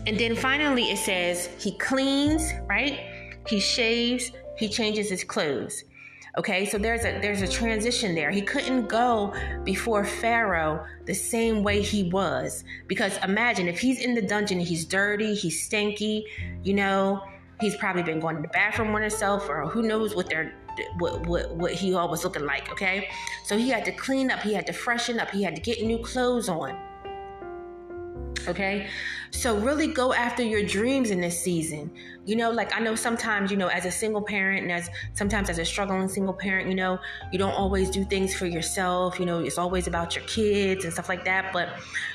And 0.08 0.20
then 0.20 0.36
finally 0.36 0.86
it 0.92 0.98
says 0.98 1.50
he 1.60 1.78
cleans, 1.78 2.52
right? 2.68 3.00
He 3.48 3.60
shaves, 3.60 4.32
he 4.58 4.68
changes 4.68 5.10
his 5.10 5.24
clothes. 5.24 5.84
Okay, 6.38 6.66
so 6.66 6.78
there's 6.78 7.02
a 7.02 7.20
there's 7.20 7.42
a 7.42 7.48
transition 7.48 8.16
there. 8.16 8.32
He 8.32 8.42
couldn't 8.42 8.88
go 8.88 9.34
before 9.66 10.06
Pharaoh 10.06 10.86
the 11.06 11.14
same 11.14 11.62
way 11.62 11.82
he 11.82 12.10
was 12.10 12.64
because 12.88 13.18
imagine 13.22 13.68
if 13.68 13.80
he's 13.80 14.00
in 14.00 14.16
the 14.16 14.22
dungeon, 14.22 14.60
he's 14.60 14.86
dirty, 14.86 15.36
he's 15.36 15.62
stinky, 15.62 16.26
you 16.64 16.74
know, 16.74 17.22
He's 17.62 17.78
probably 17.78 18.04
been 18.04 18.20
going 18.20 18.36
to 18.38 18.42
the 18.42 18.48
bathroom 18.48 18.92
with 18.92 19.04
himself, 19.04 19.48
or 19.48 19.68
who 19.68 19.84
knows 19.84 20.16
what 20.16 20.28
they're 20.30 20.54
what, 20.98 21.26
what 21.28 21.56
what 21.56 21.72
he 21.74 21.94
all 21.94 22.10
was 22.10 22.24
looking 22.24 22.46
like. 22.46 22.72
Okay, 22.72 23.10
so 23.46 23.58
he 23.58 23.70
had 23.70 23.86
to 23.86 23.92
clean 23.92 24.32
up, 24.32 24.40
he 24.40 24.54
had 24.54 24.66
to 24.68 24.74
freshen 24.74 25.20
up, 25.20 25.30
he 25.30 25.44
had 25.44 25.56
to 25.56 25.62
get 25.62 25.82
new 25.84 26.00
clothes 26.00 26.50
on. 26.50 26.78
Okay, 28.48 28.88
so 29.32 29.58
really 29.58 29.88
go 29.88 30.14
after 30.14 30.44
your 30.44 30.64
dreams 30.64 31.12
in 31.12 31.22
this 31.22 31.42
season. 31.42 31.92
You 32.26 32.36
know, 32.36 32.52
like 32.52 32.76
I 32.76 32.80
know 32.80 32.94
sometimes, 32.94 33.50
you 33.50 33.58
know, 33.58 33.68
as 33.68 33.86
a 33.86 33.92
single 33.92 34.22
parent 34.22 34.64
and 34.64 34.72
as 34.72 34.90
sometimes 35.14 35.50
as 35.50 35.58
a 35.58 35.66
struggling 35.66 36.08
single 36.08 36.34
parent, 36.34 36.70
you 36.70 36.76
know, 36.76 37.00
you 37.32 37.40
don't 37.40 37.54
always 37.54 37.90
do 37.90 38.04
things 38.06 38.36
for 38.36 38.46
yourself. 38.46 39.20
You 39.20 39.26
know, 39.26 39.40
it's 39.40 39.58
always 39.58 39.88
about 39.88 40.16
your 40.16 40.24
kids 40.26 40.84
and 40.84 40.94
stuff 40.94 41.10
like 41.10 41.26
that. 41.26 41.52
But, 41.52 41.70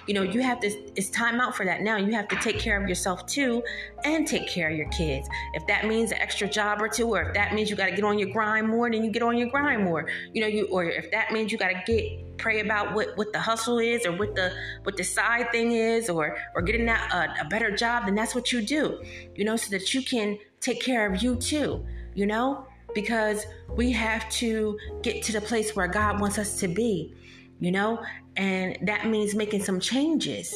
you 0.06 0.14
know, 0.14 0.22
you 0.22 0.42
have 0.42 0.60
to, 0.60 0.68
it's 0.94 1.10
time 1.10 1.40
out 1.40 1.56
for 1.56 1.64
that 1.66 1.80
now. 1.80 1.96
You 1.96 2.12
have 2.12 2.28
to 2.28 2.36
take 2.36 2.58
care 2.58 2.80
of 2.80 2.88
yourself 2.88 3.26
too 3.26 3.64
and 4.04 4.26
take 4.26 4.46
care 4.46 4.70
of 4.70 4.76
your 4.76 4.88
kids. 4.90 5.28
If 5.54 5.66
that 5.66 5.86
means 5.86 6.12
an 6.12 6.18
extra 6.18 6.48
job 6.48 6.80
or 6.80 6.88
two, 6.88 7.08
or 7.08 7.22
if 7.22 7.34
that 7.34 7.54
means 7.54 7.68
you 7.68 7.76
got 7.76 7.86
to 7.86 7.96
get 7.96 8.04
on 8.04 8.18
your 8.18 8.30
grind 8.30 8.68
more, 8.68 8.88
then 8.90 9.02
you 9.02 9.10
get 9.10 9.22
on 9.22 9.36
your 9.36 9.48
grind 9.48 9.82
more. 9.82 10.08
You 10.32 10.42
know, 10.42 10.46
you, 10.46 10.66
or 10.66 10.84
if 10.84 11.10
that 11.10 11.32
means 11.32 11.50
you 11.50 11.58
got 11.58 11.68
to 11.68 11.82
get 11.84 12.25
pray 12.38 12.60
about 12.60 12.94
what 12.94 13.16
what 13.16 13.32
the 13.32 13.40
hustle 13.40 13.78
is 13.78 14.06
or 14.06 14.12
what 14.12 14.34
the 14.34 14.52
what 14.84 14.96
the 14.96 15.04
side 15.04 15.50
thing 15.50 15.72
is 15.72 16.08
or 16.08 16.36
or 16.54 16.62
getting 16.62 16.86
that 16.86 17.12
a, 17.12 17.44
a 17.44 17.48
better 17.48 17.74
job 17.74 18.04
then 18.06 18.14
that's 18.14 18.34
what 18.34 18.52
you 18.52 18.60
do 18.62 19.02
you 19.34 19.44
know 19.44 19.56
so 19.56 19.70
that 19.70 19.94
you 19.94 20.02
can 20.02 20.38
take 20.60 20.80
care 20.80 21.10
of 21.10 21.22
you 21.22 21.36
too 21.36 21.84
you 22.16 22.26
know? 22.26 22.66
Because 22.94 23.44
we 23.76 23.92
have 23.92 24.28
to 24.30 24.78
get 25.02 25.22
to 25.24 25.32
the 25.32 25.40
place 25.40 25.76
where 25.76 25.86
god 25.86 26.18
wants 26.20 26.38
us 26.38 26.58
to 26.60 26.68
be 26.68 27.14
you 27.58 27.70
know? 27.70 28.02
And 28.36 28.76
that 28.82 29.06
means 29.06 29.34
making 29.34 29.62
some 29.62 29.80
changes. 29.80 30.54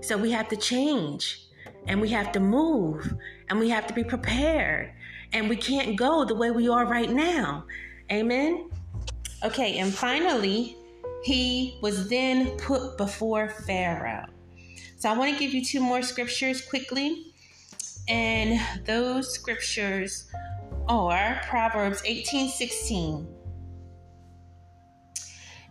So 0.00 0.16
we 0.16 0.32
have 0.32 0.48
to 0.48 0.56
change 0.56 1.46
and 1.86 2.00
we 2.00 2.08
have 2.08 2.32
to 2.32 2.40
move 2.40 3.14
and 3.48 3.58
we 3.60 3.68
have 3.68 3.86
to 3.86 3.94
be 3.94 4.02
prepared 4.02 4.92
and 5.32 5.48
we 5.48 5.56
can't 5.56 5.96
go 5.96 6.24
the 6.24 6.34
way 6.34 6.50
we 6.50 6.68
are 6.68 6.86
right 6.86 7.10
now. 7.10 7.64
Amen? 8.10 8.70
Okay 9.44 9.78
and 9.78 9.92
finally 9.92 10.76
he 11.24 11.78
was 11.80 12.08
then 12.08 12.50
put 12.58 12.98
before 12.98 13.48
Pharaoh. 13.48 14.26
So 14.96 15.10
I 15.10 15.16
want 15.16 15.32
to 15.32 15.38
give 15.38 15.54
you 15.54 15.64
two 15.64 15.80
more 15.80 16.02
scriptures 16.02 16.60
quickly. 16.60 17.32
And 18.08 18.60
those 18.84 19.32
scriptures 19.32 20.30
are 20.86 21.40
Proverbs 21.48 22.02
18 22.04 22.50
16. 22.50 23.26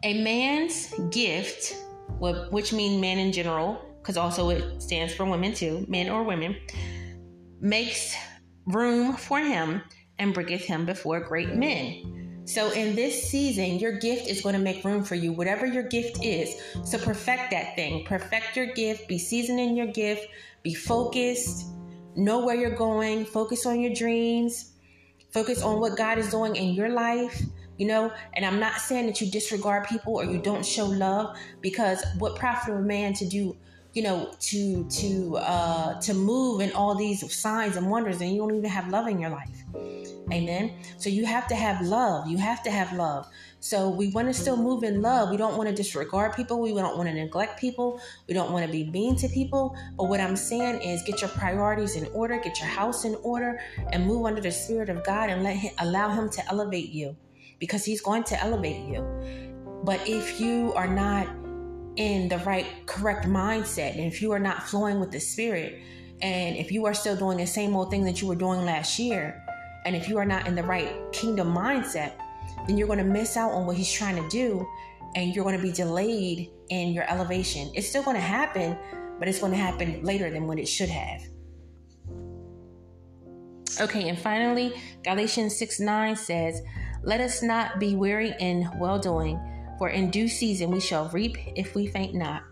A 0.06 0.24
man's 0.24 0.94
gift, 1.12 1.78
which 2.20 2.74
means 2.74 3.00
man 3.00 3.20
in 3.20 3.32
general, 3.32 3.80
because 4.02 4.18
also 4.18 4.50
it 4.50 4.82
stands 4.82 5.14
for 5.14 5.26
women 5.26 5.54
too, 5.54 5.86
men 5.88 6.10
or 6.10 6.24
women, 6.24 6.56
makes 7.62 8.16
room 8.66 9.16
for 9.16 9.40
him 9.40 9.84
and 10.18 10.34
bringeth 10.34 10.66
him 10.66 10.86
before 10.86 11.20
great 11.20 11.54
men. 11.56 12.23
So, 12.46 12.72
in 12.72 12.96
this 12.96 13.30
season, 13.30 13.80
your 13.80 13.94
gift 14.00 14.28
is 14.28 14.42
going 14.42 14.54
to 14.54 14.62
make 14.62 14.84
room 14.84 15.04
for 15.04 15.16
you, 15.16 15.32
whatever 15.32 15.66
your 15.66 15.84
gift 15.84 16.24
is. 16.24 16.56
So, 16.84 16.98
perfect 16.98 17.52
that 17.52 17.76
thing. 17.76 18.04
Perfect 18.04 18.58
your 18.58 18.68
gift. 18.74 19.08
Be 19.08 19.18
seasoned 19.18 19.60
in 19.60 19.78
your 19.78 19.88
gift. 19.88 20.28
Be 20.62 20.74
focused. 20.74 21.68
Know 22.16 22.46
where 22.46 22.56
you're 22.56 22.76
going. 22.76 23.26
Focus 23.26 23.66
on 23.66 23.80
your 23.80 23.94
dreams. 23.94 24.74
Focus 25.32 25.64
on 25.64 25.80
what 25.80 25.98
God 25.98 26.18
is 26.18 26.30
doing 26.30 26.56
in 26.56 26.74
your 26.74 26.90
life. 26.90 27.42
You 27.78 27.88
know, 27.88 28.12
and 28.34 28.46
I'm 28.46 28.60
not 28.60 28.80
saying 28.80 29.08
that 29.08 29.20
you 29.20 29.32
disregard 29.32 29.88
people 29.88 30.16
or 30.16 30.26
you 30.26 30.38
don't 30.38 30.66
show 30.66 30.86
love 30.86 31.36
because 31.62 32.04
what 32.20 32.36
profit 32.36 32.74
of 32.74 32.80
a 32.80 32.84
man 32.84 33.14
to 33.16 33.28
do 33.28 33.58
you 33.94 34.02
know 34.02 34.34
to 34.40 34.84
to 34.90 35.38
uh 35.38 36.00
to 36.02 36.14
move 36.14 36.62
in 36.62 36.72
all 36.74 36.96
these 36.96 37.34
signs 37.34 37.76
and 37.78 37.90
wonders 37.90 38.22
and 38.22 38.32
you 38.32 38.38
don't 38.40 38.56
even 38.56 38.70
have 38.70 38.90
love 38.90 39.08
in 39.08 39.20
your 39.20 39.30
life. 39.30 39.50
Amen? 40.32 40.74
So 40.98 41.10
you 41.10 41.26
have 41.26 41.48
to 41.48 41.56
have 41.56 41.82
love. 41.82 42.28
You 42.28 42.38
have 42.38 42.64
to 42.64 42.72
have 42.72 42.94
love. 42.94 43.28
So 43.60 43.90
we 43.90 44.10
want 44.10 44.28
to 44.28 44.34
still 44.34 44.58
move 44.58 44.84
in 44.84 45.02
love. 45.02 45.30
We 45.30 45.38
don't 45.38 45.58
want 45.58 45.70
to 45.70 45.76
disregard 45.76 46.34
people. 46.34 46.60
We 46.60 46.74
don't 46.74 46.98
want 46.98 47.08
to 47.10 47.14
neglect 47.14 47.60
people. 47.60 48.02
We 48.28 48.34
don't 48.34 48.52
want 48.52 48.66
to 48.66 48.72
be 48.72 48.90
mean 48.90 49.16
to 49.18 49.28
people. 49.28 49.76
But 49.98 50.06
what 50.06 50.20
i'm 50.20 50.36
saying 50.36 50.82
is 50.82 51.04
get 51.04 51.22
your 51.22 51.30
priorities 51.30 51.96
in 51.96 52.08
order 52.14 52.40
get 52.40 52.60
your 52.60 52.70
house 52.70 53.06
in 53.06 53.16
order 53.24 53.60
and 53.92 54.06
move 54.06 54.26
under 54.26 54.42
the 54.42 54.52
spirit 54.52 54.90
of 54.90 55.04
god 55.04 55.30
and 55.30 55.44
let 55.44 55.56
him 55.56 55.74
allow 55.80 56.10
him 56.10 56.30
to 56.32 56.46
elevate 56.48 56.90
you 56.90 57.16
because 57.60 57.86
he's 57.86 58.02
going 58.02 58.24
to 58.26 58.38
elevate 58.44 58.86
you. 58.86 59.02
But 59.84 60.08
if 60.08 60.40
you 60.40 60.74
are 60.74 60.88
not 60.88 61.28
in 61.96 62.28
the 62.28 62.40
right, 62.40 62.66
correct 62.86 63.26
mindset, 63.26 63.92
and 63.92 64.02
if 64.02 64.22
you 64.22 64.32
are 64.32 64.40
not 64.40 64.64
flowing 64.64 65.00
with 65.00 65.12
the 65.12 65.20
Spirit, 65.20 65.80
and 66.22 66.56
if 66.56 66.72
you 66.72 66.86
are 66.86 66.94
still 66.94 67.16
doing 67.16 67.38
the 67.38 67.48
same 67.48 67.76
old 67.76 67.92
thing 67.92 68.04
that 68.06 68.22
you 68.22 68.28
were 68.28 68.36
doing 68.36 68.66
last 68.66 68.98
year, 68.98 69.44
and 69.86 69.96
if 69.96 70.08
you 70.08 70.18
are 70.18 70.26
not 70.26 70.48
in 70.48 70.56
the 70.56 70.64
right 70.64 70.92
kingdom 71.12 71.54
mindset, 71.54 72.14
then 72.68 72.78
you're 72.78 72.88
going 72.88 73.00
to 73.00 73.06
miss 73.06 73.38
out 73.38 73.52
on 73.52 73.66
what 73.66 73.76
He's 73.76 73.92
trying 73.92 74.16
to 74.16 74.28
do, 74.30 74.66
and 75.16 75.36
you're 75.36 75.44
going 75.44 75.58
to 75.58 75.62
be 75.62 75.72
delayed 75.72 76.50
in 76.70 76.94
your 76.94 77.10
elevation. 77.10 77.72
It's 77.76 77.88
still 77.88 78.04
going 78.04 78.16
to 78.16 78.22
happen, 78.22 78.78
but 79.20 79.28
it's 79.28 79.40
going 79.40 79.52
to 79.52 79.58
happen 79.58 80.04
later 80.04 80.32
than 80.32 80.48
what 80.48 80.58
it 80.58 80.68
should 80.68 80.90
have. 80.90 81.22
Okay, 83.82 84.08
and 84.08 84.18
finally, 84.18 84.74
Galatians 85.04 85.58
6 85.58 85.80
9 85.80 86.16
says, 86.16 86.62
Let 87.04 87.22
us 87.22 87.44
not 87.44 87.80
be 87.80 87.96
weary 87.96 88.34
in 88.40 88.70
well 88.80 89.00
doing 89.00 89.40
for 89.84 89.90
in 89.90 90.10
due 90.10 90.30
season 90.30 90.72
we 90.72 90.80
shall 90.80 91.10
reap 91.10 91.38
if 91.58 91.76
we 91.76 91.88
faint 91.88 92.16
not. 92.16 92.44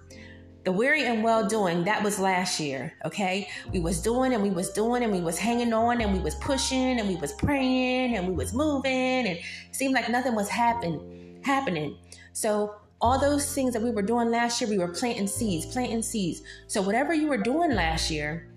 The 0.66 0.72
weary 0.74 1.06
and 1.06 1.24
well 1.24 1.48
doing, 1.48 1.86
that 1.86 2.04
was 2.04 2.20
last 2.20 2.60
year, 2.60 2.92
okay? 3.06 3.48
We 3.72 3.80
was 3.80 4.02
doing 4.02 4.34
and 4.34 4.44
we 4.44 4.50
was 4.50 4.70
doing 4.74 5.02
and 5.02 5.14
we 5.14 5.22
was 5.22 5.40
hanging 5.40 5.72
on 5.72 6.02
and 6.02 6.12
we 6.12 6.20
was 6.20 6.36
pushing 6.36 7.00
and 7.00 7.08
we 7.08 7.16
was 7.16 7.32
praying 7.32 8.18
and 8.18 8.28
we 8.28 8.34
was 8.34 8.54
moving 8.54 8.92
and 9.28 9.40
seemed 9.72 9.94
like 9.94 10.10
nothing 10.10 10.36
was 10.36 10.50
happen, 10.50 11.40
happening. 11.42 11.98
So 12.34 12.76
all 13.00 13.18
those 13.18 13.56
things 13.56 13.72
that 13.72 13.82
we 13.82 13.92
were 13.92 14.02
doing 14.02 14.30
last 14.30 14.60
year, 14.60 14.70
we 14.70 14.78
were 14.78 14.90
planting 14.90 15.28
seeds, 15.28 15.66
planting 15.66 16.02
seeds. 16.02 16.42
So, 16.68 16.82
whatever 16.82 17.14
you 17.14 17.28
were 17.28 17.38
doing 17.38 17.72
last 17.72 18.12
year, 18.12 18.52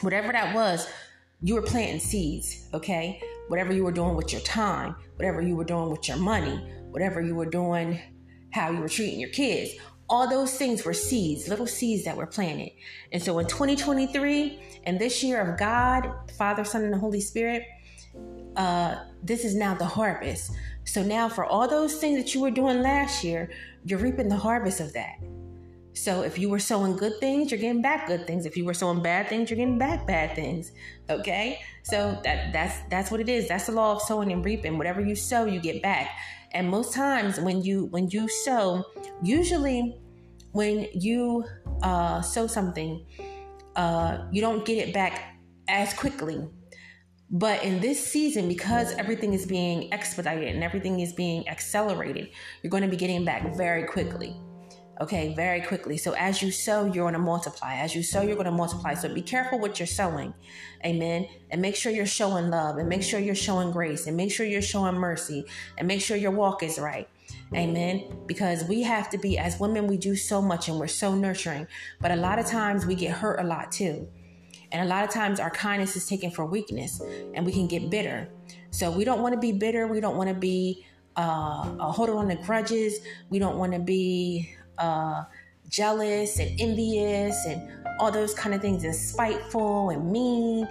whatever 0.00 0.32
that 0.32 0.52
was, 0.52 0.88
you 1.42 1.54
were 1.54 1.62
planting 1.62 2.00
seeds, 2.00 2.66
okay? 2.74 3.22
Whatever 3.50 3.72
you 3.72 3.82
were 3.82 3.90
doing 3.90 4.14
with 4.14 4.32
your 4.32 4.42
time, 4.42 4.94
whatever 5.16 5.42
you 5.42 5.56
were 5.56 5.64
doing 5.64 5.90
with 5.90 6.06
your 6.06 6.18
money, 6.18 6.56
whatever 6.90 7.20
you 7.20 7.34
were 7.34 7.50
doing, 7.50 8.00
how 8.52 8.70
you 8.70 8.78
were 8.78 8.88
treating 8.88 9.18
your 9.18 9.30
kids, 9.30 9.72
all 10.08 10.30
those 10.30 10.56
things 10.56 10.84
were 10.84 10.94
seeds, 10.94 11.48
little 11.48 11.66
seeds 11.66 12.04
that 12.04 12.16
were 12.16 12.28
planted. 12.28 12.70
And 13.10 13.20
so 13.20 13.40
in 13.40 13.48
2023 13.48 14.80
and 14.84 15.00
this 15.00 15.24
year 15.24 15.40
of 15.40 15.58
God, 15.58 16.08
Father, 16.38 16.64
Son, 16.64 16.84
and 16.84 16.94
the 16.94 16.98
Holy 16.98 17.20
Spirit, 17.20 17.64
uh, 18.54 18.94
this 19.20 19.44
is 19.44 19.56
now 19.56 19.74
the 19.74 19.84
harvest. 19.84 20.52
So 20.84 21.02
now 21.02 21.28
for 21.28 21.44
all 21.44 21.66
those 21.66 21.96
things 21.96 22.22
that 22.22 22.32
you 22.32 22.40
were 22.42 22.52
doing 22.52 22.82
last 22.82 23.24
year, 23.24 23.50
you're 23.84 23.98
reaping 23.98 24.28
the 24.28 24.36
harvest 24.36 24.78
of 24.78 24.92
that. 24.92 25.16
So 26.00 26.22
if 26.22 26.38
you 26.38 26.48
were 26.48 26.58
sowing 26.58 26.96
good 26.96 27.20
things, 27.20 27.50
you're 27.50 27.60
getting 27.60 27.82
back 27.82 28.06
good 28.06 28.26
things. 28.26 28.46
If 28.46 28.56
you 28.56 28.64
were 28.64 28.72
sowing 28.72 29.02
bad 29.02 29.28
things, 29.28 29.50
you're 29.50 29.58
getting 29.58 29.76
back 29.76 30.06
bad 30.06 30.34
things. 30.34 30.72
Okay? 31.10 31.60
So 31.82 32.18
that 32.24 32.54
that's 32.54 32.74
that's 32.88 33.10
what 33.10 33.20
it 33.20 33.28
is. 33.28 33.48
That's 33.48 33.66
the 33.66 33.72
law 33.72 33.96
of 33.96 34.02
sowing 34.02 34.32
and 34.32 34.42
reaping. 34.42 34.78
Whatever 34.78 35.02
you 35.02 35.14
sow, 35.14 35.44
you 35.44 35.60
get 35.60 35.82
back. 35.82 36.08
And 36.52 36.70
most 36.70 36.94
times 36.94 37.38
when 37.38 37.60
you 37.62 37.84
when 37.86 38.08
you 38.08 38.28
sow, 38.28 38.84
usually 39.22 40.00
when 40.52 40.88
you 40.94 41.44
uh, 41.82 42.22
sow 42.22 42.46
something, 42.46 43.04
uh, 43.76 44.24
you 44.32 44.40
don't 44.40 44.64
get 44.64 44.78
it 44.78 44.94
back 44.94 45.36
as 45.68 45.92
quickly. 45.92 46.48
But 47.30 47.62
in 47.62 47.80
this 47.80 48.04
season, 48.04 48.48
because 48.48 48.92
everything 48.94 49.34
is 49.34 49.44
being 49.44 49.92
expedited 49.92 50.48
and 50.48 50.64
everything 50.64 50.98
is 51.00 51.12
being 51.12 51.46
accelerated, 51.46 52.30
you're 52.62 52.70
going 52.70 52.82
to 52.82 52.88
be 52.88 52.96
getting 52.96 53.24
back 53.24 53.54
very 53.54 53.84
quickly. 53.84 54.34
Okay, 55.00 55.32
very 55.34 55.62
quickly. 55.62 55.96
So 55.96 56.12
as 56.12 56.42
you 56.42 56.50
sow, 56.50 56.84
you're 56.84 57.04
going 57.04 57.14
to 57.14 57.18
multiply. 57.18 57.76
As 57.76 57.94
you 57.94 58.02
sow, 58.02 58.20
you're 58.20 58.34
going 58.34 58.44
to 58.44 58.52
multiply. 58.52 58.92
So 58.92 59.12
be 59.12 59.22
careful 59.22 59.58
what 59.58 59.80
you're 59.80 59.86
sowing. 59.86 60.34
Amen. 60.84 61.26
And 61.50 61.62
make 61.62 61.74
sure 61.74 61.90
you're 61.90 62.04
showing 62.04 62.50
love 62.50 62.76
and 62.76 62.86
make 62.86 63.02
sure 63.02 63.18
you're 63.18 63.34
showing 63.34 63.70
grace 63.70 64.06
and 64.06 64.14
make 64.14 64.30
sure 64.30 64.44
you're 64.44 64.60
showing 64.60 64.96
mercy 64.96 65.46
and 65.78 65.88
make 65.88 66.02
sure 66.02 66.18
your 66.18 66.32
walk 66.32 66.62
is 66.62 66.78
right. 66.78 67.08
Amen. 67.54 68.12
Because 68.26 68.64
we 68.64 68.82
have 68.82 69.08
to 69.10 69.18
be, 69.18 69.38
as 69.38 69.58
women, 69.58 69.86
we 69.86 69.96
do 69.96 70.14
so 70.14 70.42
much 70.42 70.68
and 70.68 70.78
we're 70.78 70.86
so 70.86 71.14
nurturing. 71.14 71.66
But 72.00 72.10
a 72.10 72.16
lot 72.16 72.38
of 72.38 72.44
times 72.44 72.84
we 72.84 72.94
get 72.94 73.12
hurt 73.12 73.40
a 73.40 73.44
lot 73.44 73.72
too. 73.72 74.06
And 74.70 74.82
a 74.82 74.88
lot 74.88 75.02
of 75.04 75.10
times 75.10 75.40
our 75.40 75.50
kindness 75.50 75.96
is 75.96 76.06
taken 76.06 76.30
for 76.30 76.44
weakness 76.44 77.00
and 77.34 77.46
we 77.46 77.52
can 77.52 77.66
get 77.66 77.88
bitter. 77.88 78.28
So 78.70 78.90
we 78.90 79.04
don't 79.04 79.22
want 79.22 79.34
to 79.34 79.40
be 79.40 79.52
bitter. 79.52 79.86
We 79.86 80.00
don't 80.00 80.16
want 80.16 80.28
to 80.28 80.34
be 80.34 80.84
uh, 81.16 81.90
holding 81.90 82.16
on 82.16 82.28
to 82.28 82.36
grudges. 82.36 82.98
We 83.30 83.38
don't 83.38 83.56
want 83.56 83.72
to 83.72 83.78
be 83.78 84.54
uh, 84.80 85.24
jealous 85.68 86.38
and 86.38 86.58
envious 86.60 87.46
and 87.46 87.70
all 88.00 88.10
those 88.10 88.34
kind 88.34 88.54
of 88.54 88.60
things 88.60 88.82
and 88.84 88.94
spiteful 88.94 89.90
and 89.90 90.10
mean 90.10 90.68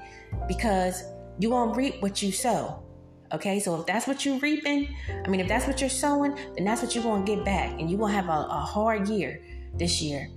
because 0.47 1.03
you 1.37 1.49
won't 1.49 1.77
reap 1.77 2.01
what 2.01 2.21
you 2.21 2.31
sow. 2.31 2.83
Okay, 3.31 3.59
so 3.59 3.79
if 3.79 3.85
that's 3.85 4.07
what 4.07 4.25
you're 4.25 4.39
reaping, 4.39 4.95
I 5.23 5.29
mean, 5.29 5.39
if 5.39 5.47
that's 5.47 5.67
what 5.67 5.79
you're 5.79 5.89
sowing, 5.89 6.33
then 6.55 6.65
that's 6.65 6.81
what 6.81 6.95
you're 6.95 7.03
going 7.03 7.23
to 7.25 7.35
get 7.35 7.45
back, 7.45 7.69
and 7.79 7.87
going 7.87 7.99
to 7.99 8.07
have 8.07 8.27
a, 8.27 8.47
a 8.49 8.59
hard 8.59 9.07
year 9.07 9.43
this 9.75 10.01
year. 10.01 10.29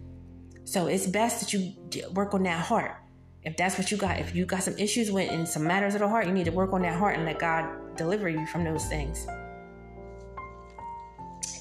So 0.65 0.89
it's 0.89 1.07
best 1.07 1.41
that 1.41 1.53
you 1.55 1.73
work 2.13 2.35
on 2.35 2.43
that 2.43 2.61
heart. 2.61 2.97
If 3.45 3.57
that's 3.57 3.79
what 3.79 3.91
you 3.91 3.97
got, 3.97 4.21
if 4.21 4.35
you 4.35 4.45
got 4.45 4.63
some 4.63 4.77
issues 4.79 5.11
with 5.11 5.31
and 5.31 5.49
some 5.49 5.65
matters 5.65 5.95
of 5.95 6.01
the 6.01 6.09
heart, 6.09 6.27
you 6.27 6.33
need 6.33 6.45
to 6.45 6.53
work 6.53 6.73
on 6.73 6.83
that 6.83 6.97
heart 6.97 7.17
and 7.17 7.25
let 7.25 7.39
God 7.39 7.97
deliver 7.97 8.29
you 8.29 8.47
from 8.47 8.63
those 8.63 8.85
things. 8.87 9.27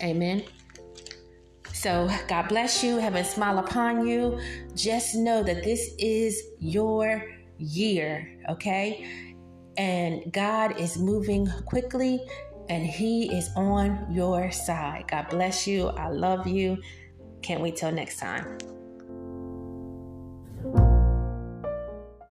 Amen. 0.04 0.44
So, 1.82 2.08
God 2.28 2.48
bless 2.48 2.84
you. 2.84 2.98
Heaven 2.98 3.26
smile 3.26 3.58
upon 3.58 4.06
you. 4.06 4.40
Just 4.76 5.16
know 5.16 5.42
that 5.42 5.64
this 5.64 5.96
is 5.98 6.40
your 6.60 7.26
year, 7.58 8.38
okay? 8.48 9.34
And 9.78 10.32
God 10.32 10.80
is 10.80 11.00
moving 11.00 11.50
quickly 11.66 12.22
and 12.70 12.86
He 12.86 13.36
is 13.36 13.50
on 13.56 14.06
your 14.12 14.52
side. 14.52 15.06
God 15.08 15.28
bless 15.32 15.66
you. 15.66 15.88
I 15.88 16.10
love 16.10 16.46
you. 16.46 16.78
Can't 17.42 17.62
wait 17.62 17.78
till 17.78 17.92
next 17.92 18.20
time. 18.20 18.60